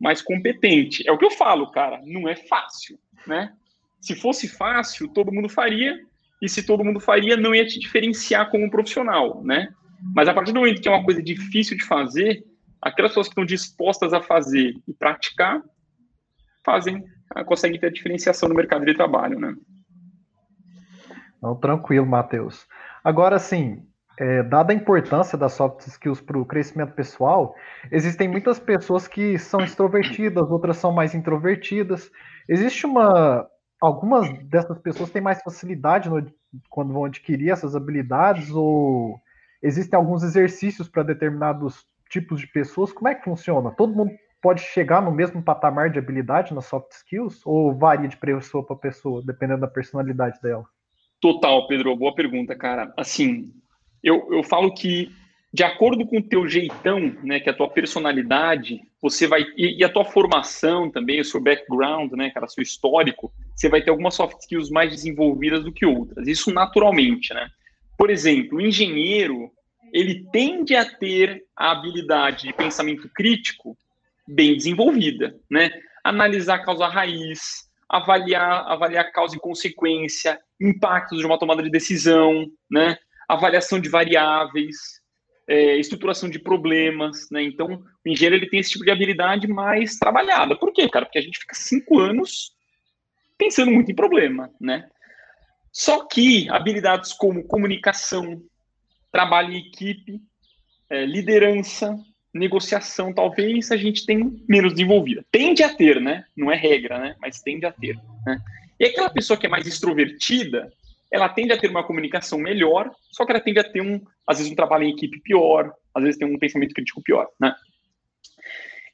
[0.00, 1.06] mais competente.
[1.06, 3.52] É o que eu falo, cara, não é fácil, né?
[4.00, 6.00] Se fosse fácil, todo mundo faria,
[6.40, 9.68] e se todo mundo faria, não ia te diferenciar como profissional, né?
[10.14, 12.44] Mas a partir do momento que é uma coisa difícil de fazer,
[12.80, 15.62] aquelas pessoas que estão dispostas a fazer e praticar,
[16.64, 19.54] fazem, ah, conseguem ter diferenciação no mercado de trabalho, né?
[21.42, 22.66] Não, tranquilo, Matheus.
[23.02, 23.82] Agora, sim,
[24.18, 27.54] é, dada a importância das soft skills para o crescimento pessoal,
[27.90, 32.10] existem muitas pessoas que são extrovertidas, outras são mais introvertidas.
[32.48, 33.46] Existe uma
[33.80, 36.24] algumas dessas pessoas têm mais facilidade no,
[36.68, 39.18] quando vão adquirir essas habilidades ou
[39.62, 42.92] existem alguns exercícios para determinados tipos de pessoas?
[42.92, 43.70] Como é que funciona?
[43.70, 44.12] Todo mundo
[44.42, 48.76] pode chegar no mesmo patamar de habilidade nas soft skills ou varia de pessoa para
[48.76, 50.64] pessoa, dependendo da personalidade dela?
[51.20, 52.92] Total, Pedro, boa pergunta, cara.
[52.96, 53.52] Assim,
[54.02, 55.12] eu, eu falo que
[55.52, 59.78] de acordo com o teu jeitão, né, que é a tua personalidade, você vai e,
[59.78, 63.90] e, a tua formação também, o seu background, né, cara, seu histórico, você vai ter
[63.90, 66.28] algumas soft skills mais desenvolvidas do que outras.
[66.28, 67.48] Isso naturalmente, né?
[67.98, 69.50] Por exemplo, o engenheiro,
[69.92, 73.76] ele tende a ter a habilidade de pensamento crítico
[74.26, 75.70] bem desenvolvida, né?
[76.04, 82.46] Analisar a causa raiz, avaliar, avaliar causa e consequência, impactos de uma tomada de decisão,
[82.70, 82.96] né?
[83.28, 84.99] Avaliação de variáveis,
[85.50, 87.42] é, estruturação de problemas, né?
[87.42, 90.54] Então, o engenheiro ele tem esse tipo de habilidade mais trabalhada.
[90.54, 91.04] Por quê, cara?
[91.04, 92.52] Porque a gente fica cinco anos
[93.36, 94.88] pensando muito em problema, né?
[95.72, 98.40] Só que habilidades como comunicação,
[99.10, 100.20] trabalho em equipe,
[100.88, 101.98] é, liderança,
[102.32, 105.24] negociação, talvez a gente tenha menos desenvolvida.
[105.32, 106.26] Tende a ter, né?
[106.36, 107.16] Não é regra, né?
[107.20, 107.96] Mas tende a ter.
[108.24, 108.40] Né?
[108.78, 110.72] E aquela pessoa que é mais extrovertida,
[111.12, 114.38] ela tende a ter uma comunicação melhor, só que ela tende a ter um, às
[114.38, 117.54] vezes, um trabalho em equipe pior, às vezes tem um pensamento crítico pior, né?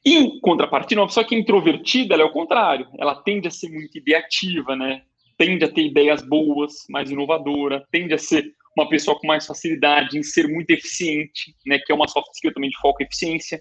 [0.04, 3.68] Em contrapartida, uma pessoa que é introvertida, ela é o contrário, ela tende a ser
[3.68, 5.02] muito ideativa, né?
[5.36, 10.16] Tende a ter ideias boas, mais inovadora, tende a ser uma pessoa com mais facilidade
[10.16, 11.78] em ser muito eficiente, né?
[11.78, 13.60] Que é uma soft skill também de foco e eficiência.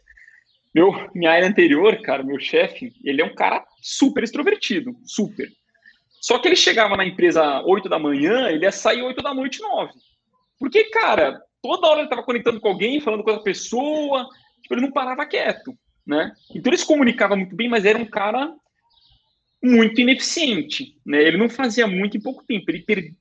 [0.73, 5.49] Meu, minha área anterior, cara, meu chefe, ele é um cara super extrovertido, super.
[6.25, 9.61] Só que ele chegava na empresa 8 da manhã, ele ia sair 8 da noite,
[9.61, 9.93] 9.
[10.59, 14.27] Porque, cara, toda hora ele estava conectando com alguém, falando com outra pessoa,
[14.59, 16.33] tipo, ele não parava quieto, né?
[16.49, 18.51] Então ele se comunicava muito bem, mas era um cara
[19.63, 21.21] muito ineficiente, né?
[21.21, 23.13] Ele não fazia muito em pouco tempo, ele per...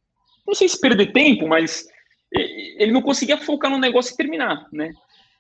[0.47, 1.87] não sei se perder tempo, mas
[2.33, 4.95] ele não conseguia focar no negócio e terminar, né?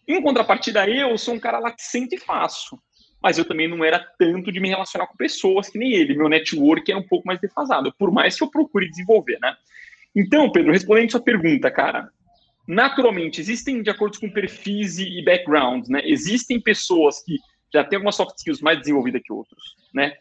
[0.06, 2.78] Em contrapartida, eu sou um cara laxante e faço,
[3.24, 6.14] mas eu também não era tanto de me relacionar com pessoas que nem ele.
[6.14, 9.56] Meu network é um pouco mais defasado, por mais que eu procure desenvolver, né?
[10.14, 12.10] Então, Pedro, respondendo sua pergunta, cara,
[12.68, 16.02] naturalmente existem, de acordo com perfis e backgrounds, né?
[16.04, 17.38] Existem pessoas que
[17.72, 20.12] já têm algumas soft skills mais desenvolvidas que outros, né?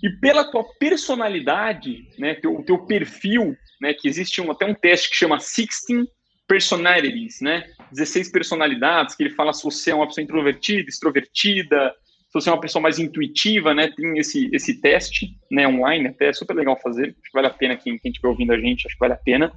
[0.00, 5.10] E pela tua personalidade, né, teu, teu perfil, né, que existe um, até um teste
[5.10, 6.06] que chama 16
[6.46, 11.94] personalities, né, 16 personalidades, que ele fala se você é uma pessoa introvertida, extrovertida,
[12.34, 16.30] se você é uma pessoa mais intuitiva, né, tem esse, esse teste, né, online, até
[16.30, 18.96] é super legal fazer, acho que vale a pena quem, estiver ouvindo a gente, acho
[18.96, 19.52] que vale a pena.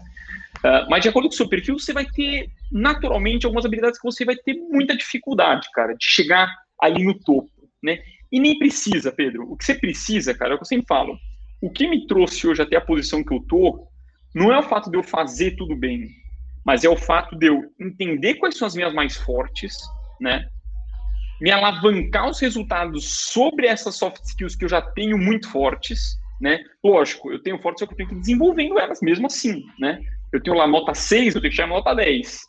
[0.58, 4.06] Uh, mas de acordo com o seu perfil, você vai ter naturalmente algumas habilidades que
[4.06, 7.50] você vai ter muita dificuldade, cara, de chegar ali no topo,
[7.82, 7.98] né?
[8.32, 9.52] E nem precisa, Pedro.
[9.52, 11.18] O que você precisa, cara, é o que eu sempre falo.
[11.60, 13.88] O que me trouxe hoje até a posição que eu tô,
[14.36, 16.10] não é o fato de eu fazer tudo bem,
[16.63, 19.78] mas é o fato de eu entender quais são as minhas mais fortes,
[20.22, 20.48] né?
[21.39, 26.60] Me alavancar os resultados sobre essas soft skills que eu já tenho muito fortes, né?
[26.84, 30.00] Lógico, eu tenho fortes, só que eu tenho que ir desenvolvendo elas mesmo assim, né?
[30.34, 32.41] Eu tenho lá nota 6, eu tenho que chegar nota 10.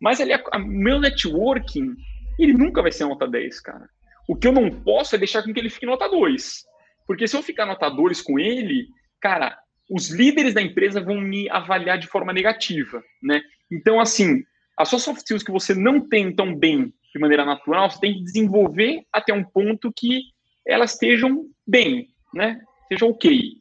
[0.00, 1.94] Mas ali, a, a, meu networking,
[2.38, 3.88] ele nunca vai ser nota 10, cara.
[4.28, 6.64] O que eu não posso é deixar com que ele fique nota 2.
[7.06, 8.88] Porque se eu ficar nota 2 com ele,
[9.20, 9.58] cara,
[9.90, 13.42] os líderes da empresa vão me avaliar de forma negativa, né?
[13.70, 14.42] Então, assim,
[14.76, 18.14] as suas soft skills que você não tem tão bem de maneira natural, você tem
[18.14, 20.22] que desenvolver até um ponto que
[20.66, 22.60] elas estejam bem, né?
[22.88, 23.54] Sejam ok.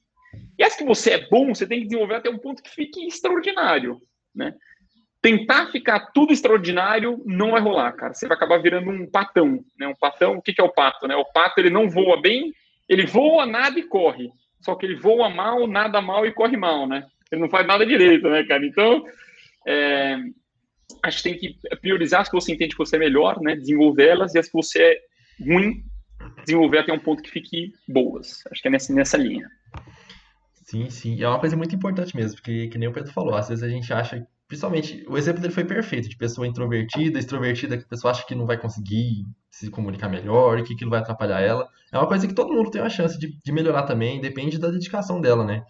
[0.57, 3.05] E as que você é bom, você tem que desenvolver até um ponto que fique
[3.05, 3.99] extraordinário,
[4.33, 4.53] né?
[5.21, 8.13] tentar ficar tudo extraordinário não vai rolar, cara.
[8.13, 9.87] Você vai acabar virando um patão, né?
[9.87, 11.15] Um patão, o que, que é o pato, né?
[11.15, 12.51] O pato, ele não voa bem,
[12.89, 14.31] ele voa, nada e corre.
[14.61, 17.05] Só que ele voa mal, nada mal e corre mal, né?
[17.31, 18.65] Ele não faz nada direito, né, cara?
[18.65, 19.05] Então,
[19.67, 20.17] é,
[21.03, 23.55] acho que tem que priorizar as que você entende que você é melhor, né?
[23.55, 24.97] Desenvolvê-las e as que você é
[25.43, 25.83] ruim,
[26.45, 28.41] desenvolver até um ponto que fique boas.
[28.51, 29.47] Acho que é nessa, nessa linha.
[30.65, 31.21] Sim, sim.
[31.21, 33.69] É uma coisa muito importante mesmo, porque, que nem o Pedro falou, às vezes a
[33.69, 38.11] gente acha Principalmente, o exemplo dele foi perfeito, de pessoa introvertida, extrovertida, que a pessoa
[38.11, 41.69] acha que não vai conseguir se comunicar melhor, que aquilo vai atrapalhar ela.
[41.89, 44.69] É uma coisa que todo mundo tem uma chance de, de melhorar também, depende da
[44.69, 45.63] dedicação dela, né?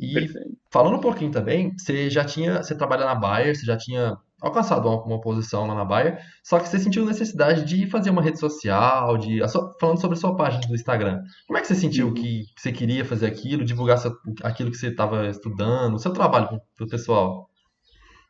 [0.00, 0.56] E Perfeito.
[0.70, 4.88] falando um pouquinho também, você já tinha, você trabalha na Bayer, você já tinha alcançado
[4.88, 8.38] uma, uma, posição lá na Bayer, só que você sentiu necessidade de fazer uma rede
[8.38, 11.20] social, de sua, falando sobre a sua página do Instagram.
[11.46, 12.14] Como é que você sentiu uhum.
[12.14, 16.14] que, que, você queria fazer aquilo, divulgar seu, aquilo que você estava estudando, o seu
[16.14, 17.50] trabalho para o pessoal?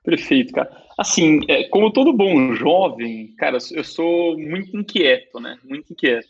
[0.02, 0.68] Perfeito, cara.
[0.98, 5.56] Assim, é, como todo bom jovem, cara, eu sou muito inquieto, né?
[5.62, 6.28] Muito inquieto.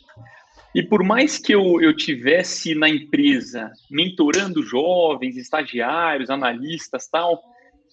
[0.73, 7.41] E por mais que eu, eu tivesse na empresa mentorando jovens, estagiários, analistas tal,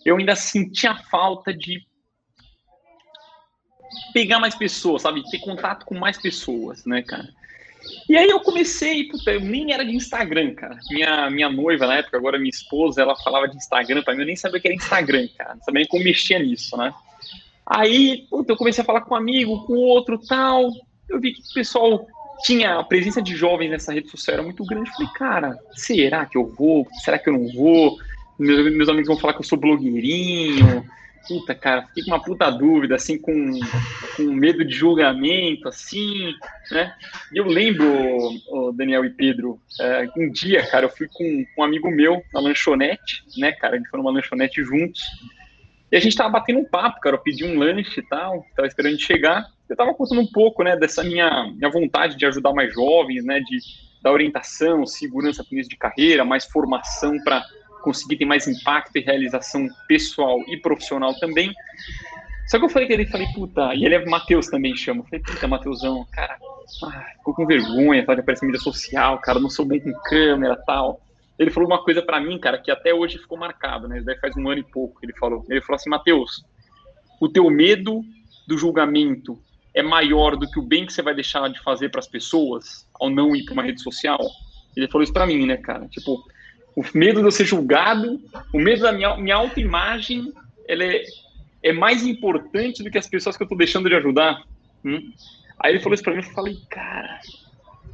[0.04, 1.80] eu ainda sentia falta de
[4.12, 5.22] pegar mais pessoas, sabe?
[5.30, 7.28] Ter contato com mais pessoas, né, cara?
[8.08, 10.78] E aí eu comecei, puta, eu nem era de Instagram, cara.
[10.90, 14.26] Minha, minha noiva na época, agora minha esposa, ela falava de Instagram pra mim, eu
[14.26, 15.54] nem sabia que era Instagram, cara.
[15.54, 16.92] Não sabia nem como mexia nisso, né?
[17.66, 20.70] Aí, puta, eu comecei a falar com um amigo, com outro tal.
[21.08, 22.06] Eu vi que o pessoal
[22.44, 24.88] tinha a presença de jovens nessa rede social era muito grande.
[24.90, 26.86] Eu falei, cara, será que eu vou?
[27.04, 27.98] Será que eu não vou?
[28.38, 30.84] Meus, meus amigos vão falar que eu sou blogueirinho
[31.28, 33.52] puta, cara, fiquei com uma puta dúvida, assim, com,
[34.16, 36.34] com medo de julgamento, assim,
[36.70, 36.94] né?
[37.32, 37.86] E eu lembro,
[38.74, 43.22] Daniel e Pedro, é, um dia, cara, eu fui com, um amigo meu na lanchonete,
[43.36, 43.74] né, cara?
[43.74, 45.02] A gente foi numa lanchonete juntos.
[45.92, 47.16] E a gente tava batendo um papo, cara.
[47.16, 49.46] Eu pedi um lanche e tal, tava esperando chegar.
[49.68, 53.40] Eu tava contando um pouco, né, dessa minha, minha vontade de ajudar mais jovens, né,
[53.40, 53.58] de
[54.02, 57.44] dar orientação, segurança para de carreira, mais formação para
[57.82, 61.52] conseguir ter mais impacto e realização pessoal e profissional também.
[62.46, 65.00] Só que eu falei que ele falei, puta, e ele é Matheus também chama.
[65.00, 66.38] Eu falei, puta, Matheusão, cara,
[66.84, 70.56] ah, ficou com vergonha, tá, de aparecer mídia social, cara, não sou bom com câmera
[70.66, 71.00] tal.
[71.38, 74.00] Ele falou uma coisa para mim, cara, que até hoje ficou marcado, né?
[74.00, 75.44] Daí faz um ano e pouco ele falou.
[75.48, 76.42] Ele falou assim, Matheus,
[77.20, 78.02] o teu medo
[78.46, 79.38] do julgamento
[79.78, 82.84] é maior do que o bem que você vai deixar de fazer para as pessoas
[83.00, 84.18] ao não ir para uma rede social.
[84.76, 85.86] Ele falou isso para mim, né, cara?
[85.86, 86.20] Tipo,
[86.74, 88.20] o medo de eu ser julgado,
[88.52, 90.32] o medo da minha, minha autoimagem,
[90.66, 91.04] ela é,
[91.62, 94.42] é mais importante do que as pessoas que eu estou deixando de ajudar.
[94.84, 95.12] Hum?
[95.60, 97.20] Aí ele falou isso para mim, eu falei, cara,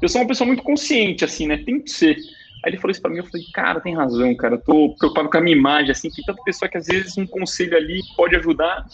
[0.01, 1.59] eu sou uma pessoa muito consciente, assim, né?
[1.59, 2.17] Tem que ser.
[2.65, 5.29] Aí ele falou isso pra mim, eu falei, cara, tem razão, cara, eu tô preocupado
[5.29, 8.35] com a minha imagem, assim, tem tanta pessoa que às vezes um conselho ali pode
[8.37, 8.87] ajudar.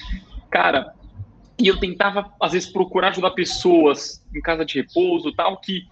[0.51, 0.93] Cara,
[1.61, 5.87] e eu tentava, às vezes, procurar ajudar pessoas em casa de repouso tal, que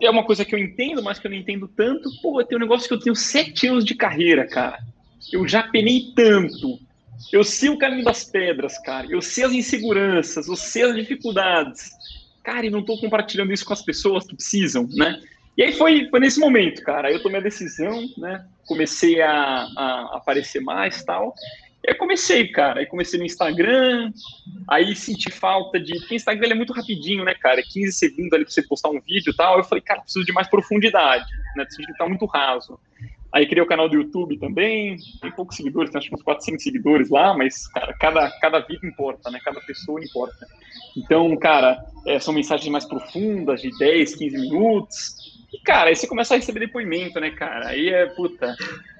[0.00, 2.08] é uma coisa que eu entendo, mas que eu não entendo tanto.
[2.20, 4.78] Pô, tem um negócio que eu tenho sete anos de carreira, cara.
[5.32, 6.78] Eu já penei tanto.
[7.32, 9.06] Eu sei o caminho das pedras, cara.
[9.08, 11.90] Eu sei as inseguranças, eu sei as dificuldades.
[12.42, 15.20] Cara, e não tô compartilhando isso com as pessoas que precisam, né?
[15.56, 17.10] E aí foi, foi nesse momento, cara.
[17.12, 18.44] Eu tomei a decisão, né?
[18.66, 21.34] Comecei a, a aparecer mais tal.
[21.84, 22.80] E aí comecei, cara.
[22.80, 24.12] Aí comecei no Instagram.
[24.68, 25.98] Aí senti falta de.
[25.98, 27.62] Porque o Instagram é muito rapidinho, né, cara?
[27.62, 29.58] 15 é segundos ali pra você postar um vídeo e tal.
[29.58, 31.64] Eu falei, cara, preciso de mais profundidade, né?
[31.64, 32.78] Preciso de estar muito raso.
[33.32, 36.62] Aí criei o canal do YouTube também, tem poucos seguidores, tem acho que uns 400
[36.62, 39.40] seguidores lá, mas, cara, cada, cada vida importa, né?
[39.42, 40.46] Cada pessoa importa.
[40.94, 45.14] Então, cara, é, são mensagens mais profundas, de 10, 15 minutos.
[45.50, 47.68] E, cara, aí você começa a receber depoimento, né, cara?
[47.68, 48.54] Aí é, puta,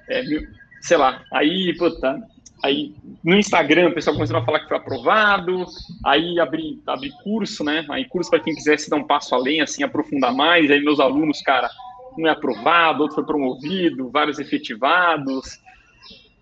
[0.09, 0.23] é,
[0.81, 2.19] sei lá, aí, puta,
[2.63, 5.65] aí no Instagram o pessoal começou a falar que foi aprovado,
[6.05, 7.85] aí abri, abri curso, né?
[7.89, 11.41] Aí curso para quem quisesse dar um passo além, assim, aprofundar mais, aí meus alunos,
[11.41, 11.69] cara,
[12.17, 15.59] um é aprovado, outro foi promovido, vários efetivados.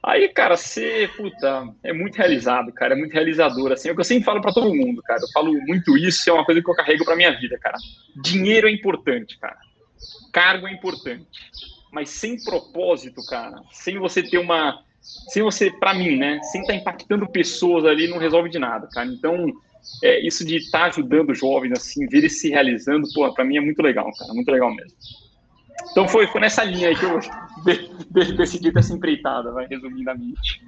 [0.03, 4.01] Aí, cara, você, puta, é muito realizado, cara, é muito realizador, assim, é o que
[4.01, 6.69] eu sempre falo para todo mundo, cara, eu falo muito isso, é uma coisa que
[6.69, 7.77] eu carrego para minha vida, cara.
[8.15, 9.57] Dinheiro é importante, cara.
[10.31, 11.27] Cargo é importante,
[11.91, 16.73] mas sem propósito, cara, sem você ter uma, sem você, para mim, né, sem estar
[16.73, 19.07] tá impactando pessoas ali, não resolve de nada, cara.
[19.07, 19.51] Então,
[20.03, 23.57] é, isso de estar tá ajudando jovens, assim, ver eles se realizando, pô, para mim
[23.57, 24.95] é muito legal, cara, muito legal mesmo.
[25.91, 27.19] Então foi, foi nessa linha aí que eu
[27.65, 30.63] de, de, decidi essa empreitada, vai, resumidamente.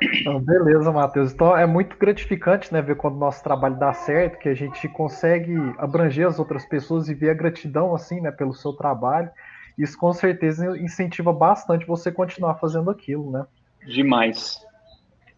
[0.00, 1.32] Então, beleza, Matheus.
[1.32, 4.88] Então é muito gratificante né, ver quando o nosso trabalho dá certo, que a gente
[4.88, 9.30] consegue abranger as outras pessoas e ver a gratidão assim, né, pelo seu trabalho.
[9.78, 13.46] Isso com certeza incentiva bastante você continuar fazendo aquilo, né?
[13.86, 14.60] Demais.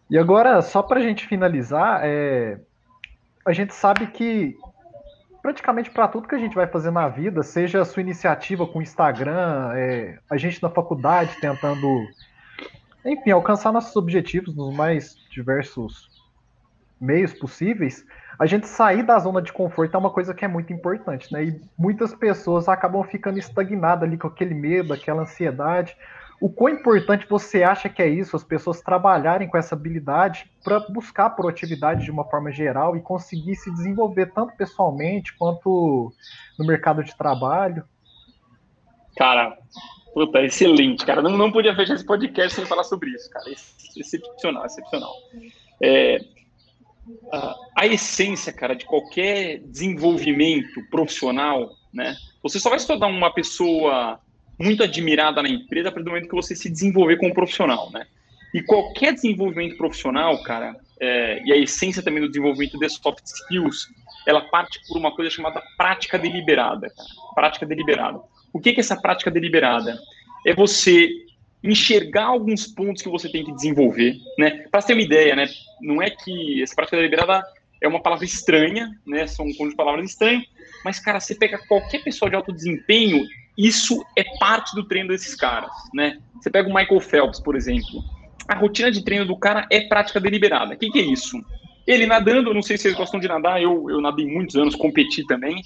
[0.09, 2.59] E agora, só para a gente finalizar, é...
[3.45, 4.55] a gente sabe que
[5.41, 8.79] praticamente para tudo que a gente vai fazer na vida, seja a sua iniciativa com
[8.79, 11.87] o Instagram, é, a gente na faculdade tentando,
[13.05, 16.14] enfim, alcançar nossos objetivos nos mais diversos
[16.99, 18.05] meios possíveis,
[18.37, 21.45] a gente sair da zona de conforto é uma coisa que é muito importante, né?
[21.45, 25.95] E muitas pessoas acabam ficando estagnadas ali com aquele medo, aquela ansiedade,
[26.39, 30.79] o quão importante você acha que é isso, as pessoas trabalharem com essa habilidade para
[30.79, 36.11] buscar proatividade de uma forma geral e conseguir se desenvolver tanto pessoalmente quanto
[36.59, 37.85] no mercado de trabalho?
[39.15, 39.57] Cara,
[40.13, 41.21] puta, excelente, cara.
[41.21, 43.49] Não, não podia fechar esse podcast sem falar sobre isso, cara.
[43.95, 45.13] Excepcional, excepcional.
[45.81, 46.19] É,
[47.75, 52.15] a, essência, cara, de qualquer desenvolvimento profissional, né?
[52.41, 54.19] Você só vai estudar uma pessoa
[54.59, 58.05] muito admirada na empresa a partir do momento que você se desenvolver como profissional, né?
[58.53, 63.87] E qualquer desenvolvimento profissional, cara, é, e a essência também do desenvolvimento de soft skills,
[64.25, 67.09] ela parte por uma coisa chamada prática deliberada, cara.
[67.35, 68.19] Prática deliberada.
[68.53, 69.99] O que é essa prática deliberada?
[70.45, 71.09] É você
[71.71, 74.65] enxergar alguns pontos que você tem que desenvolver, né?
[74.71, 75.47] Para ter uma ideia, né?
[75.81, 77.43] Não é que essa prática deliberada
[77.81, 79.27] é uma palavra estranha, né?
[79.27, 80.43] São um conjunto de palavras estranhas,
[80.83, 83.25] mas cara, você pega qualquer pessoa de alto desempenho
[83.57, 86.17] isso é parte do treino desses caras, né?
[86.35, 88.03] Você pega o Michael Phelps, por exemplo.
[88.47, 90.73] A rotina de treino do cara é prática deliberada.
[90.73, 91.41] O que, que, é isso?
[91.87, 95.25] Ele nadando, não sei se vocês gostam de nadar, eu, eu nadei muitos anos, competi
[95.25, 95.61] também.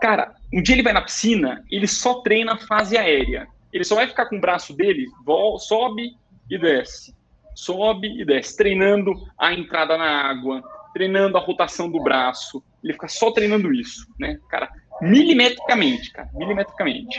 [0.00, 3.46] Cara, um dia ele vai na piscina, ele só treina a fase aérea.
[3.72, 5.06] Ele só vai ficar com o braço dele,
[5.58, 6.12] sobe
[6.50, 7.14] e desce.
[7.54, 12.62] Sobe e desce, treinando a entrada na água, treinando a rotação do braço.
[12.82, 14.38] Ele fica só treinando isso, né?
[14.48, 17.18] Cara, milimetricamente, cara, milimetricamente.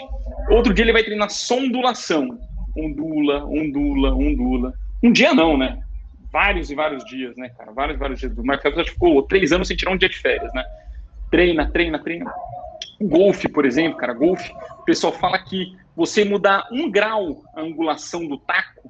[0.49, 2.39] Outro dia ele vai treinar só ondulação.
[2.75, 4.73] Ondula, ondula, ondula.
[5.03, 5.79] Um dia não, né?
[6.31, 7.71] Vários e vários dias, né, cara?
[7.71, 8.38] Vários e vários dias.
[8.38, 10.63] O Mark Phelps ficou três anos sem tirar um dia de férias, né?
[11.31, 12.31] Treina, treina, treina.
[13.02, 18.27] Golfe, por exemplo, cara, golfe, o pessoal fala que você mudar um grau a angulação
[18.27, 18.87] do taco,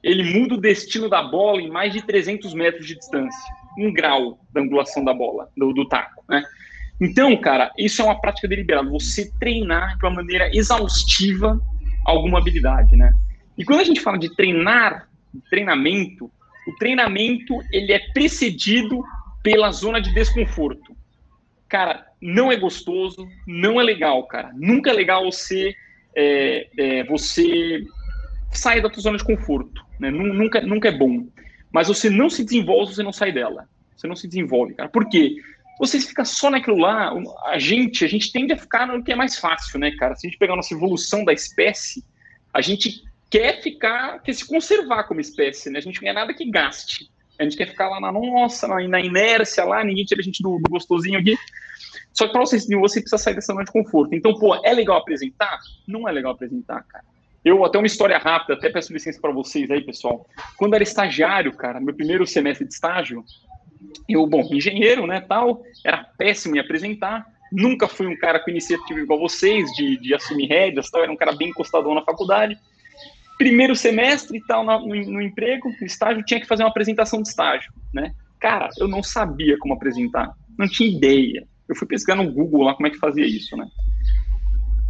[0.00, 3.54] ele muda o destino da bola em mais de 300 metros de distância.
[3.76, 6.44] Um grau da angulação da bola, do, do taco, né?
[7.00, 8.88] Então, cara, isso é uma prática deliberada.
[8.90, 11.60] Você treinar de uma maneira exaustiva
[12.04, 13.12] alguma habilidade, né?
[13.58, 15.08] E quando a gente fala de treinar,
[15.50, 16.30] treinamento,
[16.68, 19.02] o treinamento ele é precedido
[19.42, 20.94] pela zona de desconforto.
[21.68, 24.52] Cara, não é gostoso, não é legal, cara.
[24.54, 25.74] Nunca é legal você
[26.16, 27.84] é, é, você
[28.52, 30.10] sair da tua zona de conforto, né?
[30.10, 31.26] Nunca, nunca é bom.
[31.72, 33.68] Mas você não se desenvolve, você não sai dela.
[33.96, 34.88] Você não se desenvolve, cara.
[34.88, 35.36] Por quê?
[35.78, 37.12] vocês ficam só naquilo lá,
[37.46, 40.14] a gente, a gente tende a ficar no que é mais fácil, né, cara?
[40.14, 42.04] Se a gente pegar a nossa evolução da espécie,
[42.52, 45.78] a gente quer ficar, quer se conservar como espécie, né?
[45.78, 47.10] A gente não quer nada que gaste.
[47.38, 50.58] A gente quer ficar lá na nossa, na inércia lá, ninguém tira a gente do,
[50.58, 51.36] do gostosinho aqui.
[52.12, 54.14] Só que para você você precisa sair dessa zona de conforto.
[54.14, 55.58] Então, pô, é legal apresentar?
[55.86, 57.04] Não é legal apresentar, cara.
[57.44, 60.26] Eu, até uma história rápida, até peço licença para vocês aí, pessoal.
[60.56, 63.22] Quando era estagiário, cara, meu primeiro semestre de estágio,
[64.08, 68.98] eu, bom, engenheiro, né, tal, era péssimo em apresentar, nunca fui um cara com iniciativa
[68.98, 72.58] igual vocês, de, de assumir rédeas, tal, era um cara bem encostadão na faculdade.
[73.36, 77.28] Primeiro semestre e tal, no, no emprego, no estágio, tinha que fazer uma apresentação de
[77.28, 78.14] estágio, né?
[78.40, 81.46] Cara, eu não sabia como apresentar, não tinha ideia.
[81.68, 83.66] Eu fui pesquisar no Google lá como é que fazia isso, né?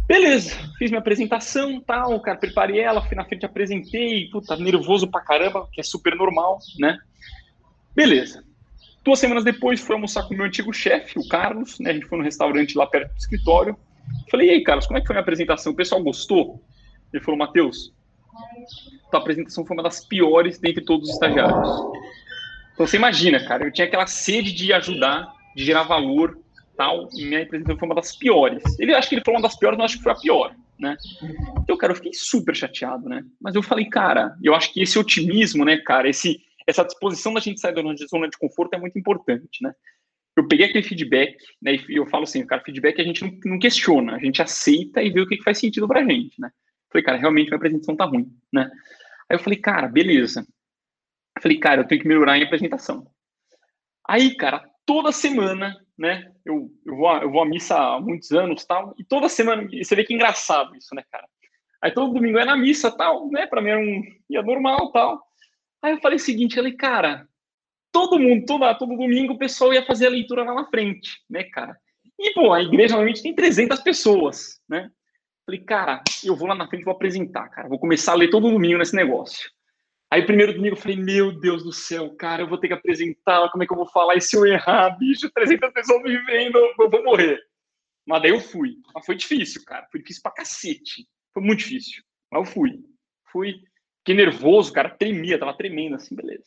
[0.07, 5.21] Beleza, fiz minha apresentação, tal, cara, preparei ela, fui na frente, apresentei, puta, nervoso pra
[5.21, 6.97] caramba, que é super normal, né?
[7.95, 8.43] Beleza.
[9.03, 11.89] Duas semanas depois, fui almoçar com o meu antigo chefe, o Carlos, né?
[11.89, 13.75] A gente foi no restaurante lá perto do escritório.
[14.29, 15.73] Falei, e aí, Carlos, como é que foi a minha apresentação?
[15.73, 16.63] O pessoal gostou?
[17.11, 17.91] Ele falou, Matheus,
[19.09, 21.69] tua apresentação foi uma das piores dentre todos os estagiários.
[22.73, 26.37] Então você imagina, cara, eu tinha aquela sede de ajudar, de gerar valor,
[26.75, 28.63] tal, minha apresentação foi uma das piores.
[28.79, 30.95] Ele acho que ele falou uma das piores, mas acho que foi a pior, né?
[31.59, 33.23] Então, cara, eu fiquei super chateado, né?
[33.41, 37.39] Mas eu falei, cara, eu acho que esse otimismo, né, cara, esse essa disposição da
[37.39, 39.73] gente sair da zona de conforto é muito importante, né?
[40.35, 41.75] Eu peguei aquele feedback, né?
[41.87, 45.09] E eu falo assim, cara, feedback a gente não, não questiona, a gente aceita e
[45.09, 46.49] vê o que, que faz sentido pra gente, né?
[46.91, 48.69] Falei, cara, realmente minha apresentação tá ruim, né?
[49.29, 50.45] Aí eu falei, cara, beleza.
[51.41, 53.07] Falei, cara, eu tenho que melhorar a minha apresentação.
[54.07, 56.31] Aí, cara, toda semana, né?
[56.45, 59.95] Eu, eu, vou, eu vou à missa há muitos anos tal, e toda semana, você
[59.95, 61.27] vê que é engraçado isso, né, cara?
[61.81, 63.45] Aí todo domingo é na missa tal, né?
[63.45, 65.21] Pra mim era um ia normal tal.
[65.81, 67.27] Aí eu falei o seguinte, falei, cara,
[67.91, 71.43] todo mundo, todo, todo domingo o pessoal ia fazer a leitura lá na frente, né,
[71.43, 71.77] cara?
[72.19, 74.89] E, pô, a igreja normalmente tem 300 pessoas, né?
[75.45, 77.69] Falei, cara, eu vou lá na frente vou apresentar, cara.
[77.69, 79.51] Vou começar a ler todo domingo nesse negócio.
[80.15, 83.51] Aí, primeiro domingo, eu falei, meu Deus do céu, cara, eu vou ter que apresentar,
[83.51, 84.15] como é que eu vou falar?
[84.15, 87.37] E se eu errar, bicho, 300 pessoas me vendo, eu vou morrer.
[88.07, 88.77] Mas daí eu fui.
[88.93, 89.85] Mas foi difícil, cara.
[89.91, 91.05] Foi difícil pra cacete.
[91.33, 92.01] Foi muito difícil.
[92.31, 92.79] Mas eu fui.
[93.29, 93.55] Fui.
[93.97, 96.45] Fiquei nervoso, cara, tremia, tava tremendo assim, beleza.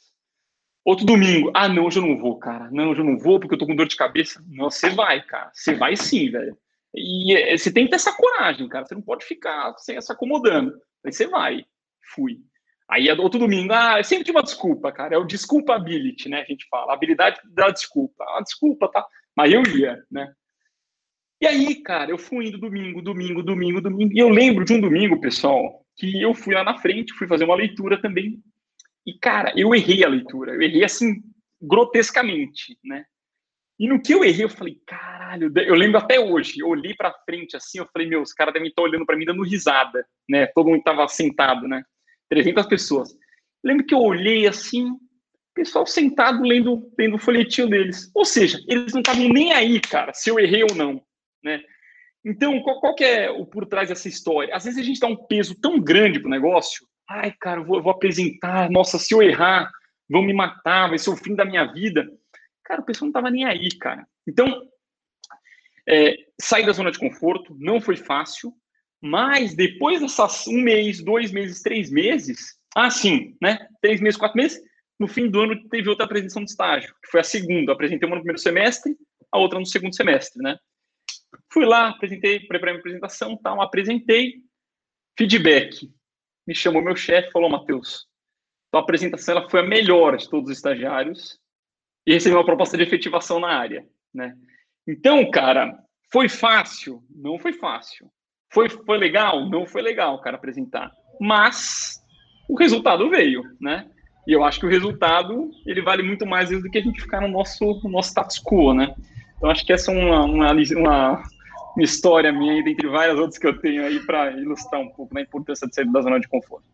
[0.82, 2.70] Outro domingo, ah, não, hoje eu não vou, cara.
[2.70, 4.42] Não, hoje eu não vou porque eu tô com dor de cabeça.
[4.48, 5.50] Não, você vai, cara.
[5.52, 6.56] Você vai sim, velho.
[6.94, 8.86] E é, você tem que ter essa coragem, cara.
[8.86, 10.72] Você não pode ficar se acomodando.
[11.04, 11.66] Aí você vai.
[12.14, 12.40] Fui.
[12.88, 15.14] Aí outro domingo, ah, sempre tinha uma desculpa, cara.
[15.14, 16.40] É o desculpability, né?
[16.40, 16.92] A gente fala.
[16.92, 18.24] A habilidade da desculpa.
[18.24, 19.04] Ah, desculpa, tá?
[19.36, 20.32] Mas eu ia, né?
[21.40, 24.12] E aí, cara, eu fui indo domingo, domingo, domingo, domingo.
[24.12, 27.44] E eu lembro de um domingo, pessoal, que eu fui lá na frente, fui fazer
[27.44, 28.42] uma leitura também.
[29.06, 30.54] E, cara, eu errei a leitura.
[30.54, 31.22] Eu errei, assim,
[31.60, 33.04] grotescamente, né?
[33.78, 37.14] E no que eu errei, eu falei, caralho, eu lembro até hoje, eu olhei pra
[37.24, 40.46] frente assim, eu falei, meu, os caras devem estar olhando para mim dando risada, né?
[40.48, 41.84] Todo mundo tava sentado, né?
[42.28, 43.14] 300 pessoas.
[43.64, 44.96] Lembro que eu olhei assim,
[45.58, 48.10] pessoal sentado lendo, lendo o folhetinho deles.
[48.14, 51.02] Ou seja, eles não estavam nem aí, cara, se eu errei ou não,
[51.42, 51.60] né?
[52.24, 54.54] Então, qual, qual que é o por trás dessa história?
[54.54, 56.86] Às vezes a gente dá um peso tão grande pro negócio.
[57.08, 58.70] Ai, cara, eu vou, eu vou apresentar.
[58.70, 59.70] Nossa, se eu errar,
[60.08, 62.06] vão me matar, vai ser o fim da minha vida.
[62.64, 64.06] Cara, o pessoal não tava nem aí, cara.
[64.28, 64.46] Então,
[65.88, 68.52] é, sair da zona de conforto não foi fácil,
[69.00, 73.66] mas depois dessas um mês, dois meses, três meses, ah, sim, né?
[73.80, 74.60] Três meses, quatro meses,
[74.98, 77.72] no fim do ano teve outra apresentação de estágio, que foi a segunda.
[77.72, 78.96] apresentei uma no primeiro semestre,
[79.30, 80.58] a outra no segundo semestre, né?
[81.52, 84.42] Fui lá, apresentei, preparei minha apresentação, tal, apresentei,
[85.16, 85.90] feedback.
[86.46, 88.06] Me chamou meu chefe, falou, Matheus,
[88.70, 91.38] tua apresentação ela foi a melhor de todos os estagiários
[92.06, 94.36] e recebi uma proposta de efetivação na área, né?
[94.86, 95.78] Então, cara,
[96.10, 97.04] foi fácil?
[97.10, 98.10] Não foi fácil.
[98.50, 99.48] Foi, foi legal?
[99.48, 100.90] Não foi legal, cara, apresentar.
[101.20, 102.02] Mas
[102.48, 103.86] o resultado veio, né?
[104.26, 107.20] E eu acho que o resultado ele vale muito mais do que a gente ficar
[107.20, 108.94] no nosso, no nosso status quo, né?
[109.36, 111.22] Então acho que essa é uma, uma, uma,
[111.76, 115.20] uma história minha, dentre várias outras que eu tenho aí, para ilustrar um pouco da
[115.20, 116.66] importância de sair da zona de conforto.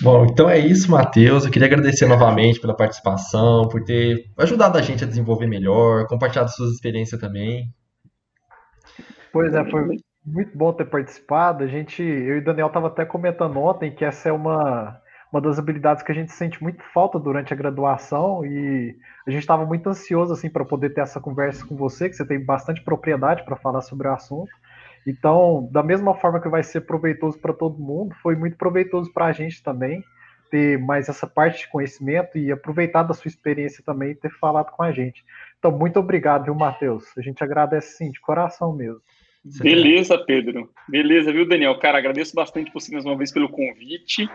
[0.00, 1.44] Bom, então é isso, Matheus.
[1.44, 6.50] Eu queria agradecer novamente pela participação, por ter ajudado a gente a desenvolver melhor, compartilhado
[6.50, 7.72] suas experiências também.
[9.32, 11.64] Pois é, foi muito bom ter participado.
[11.64, 15.00] A gente, eu e o Daniel tava até comentando ontem que essa é uma
[15.32, 18.94] uma das habilidades que a gente sente muito falta durante a graduação e
[19.26, 22.26] a gente estava muito ansioso assim para poder ter essa conversa com você, que você
[22.26, 24.52] tem bastante propriedade para falar sobre o assunto.
[25.06, 29.26] Então, da mesma forma que vai ser proveitoso para todo mundo, foi muito proveitoso para
[29.26, 30.04] a gente também
[30.50, 34.70] ter mais essa parte de conhecimento e aproveitar da sua experiência também e ter falado
[34.70, 35.24] com a gente.
[35.58, 37.06] Então, muito obrigado, viu, Matheus?
[37.16, 39.00] A gente agradece sim, de coração mesmo.
[39.44, 40.70] Beleza, Pedro.
[40.88, 41.78] Beleza, viu, Daniel?
[41.78, 44.28] Cara, agradeço bastante você mais uma vez pelo convite.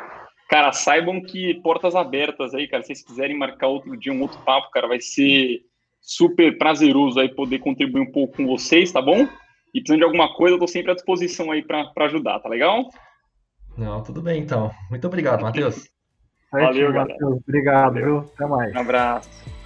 [0.49, 2.83] Cara, saibam que portas abertas aí, cara.
[2.83, 5.61] Se vocês quiserem marcar outro dia, um outro papo, cara, vai ser
[6.01, 9.27] super prazeroso aí poder contribuir um pouco com vocês, tá bom?
[9.73, 12.89] E precisando de alguma coisa, eu tô sempre à disposição aí para ajudar, tá legal?
[13.77, 14.71] Não, tudo bem então.
[14.89, 15.89] Muito obrigado, Matheus.
[16.51, 17.39] Valeu, Matheus.
[17.47, 18.21] Obrigado, Valeu.
[18.21, 18.31] viu?
[18.33, 18.75] Até mais.
[18.75, 19.56] Um abraço.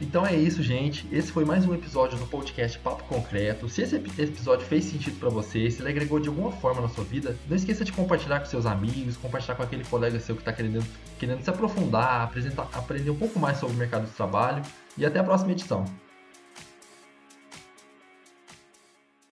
[0.00, 1.08] Então é isso, gente.
[1.10, 3.68] Esse foi mais um episódio do podcast Papo Concreto.
[3.68, 7.02] Se esse episódio fez sentido para você, se ele agregou de alguma forma na sua
[7.02, 10.52] vida, não esqueça de compartilhar com seus amigos, compartilhar com aquele colega seu que está
[10.52, 10.84] querendo,
[11.18, 12.30] querendo se aprofundar,
[12.74, 14.62] aprender um pouco mais sobre o mercado de trabalho.
[14.96, 15.84] E até a próxima edição.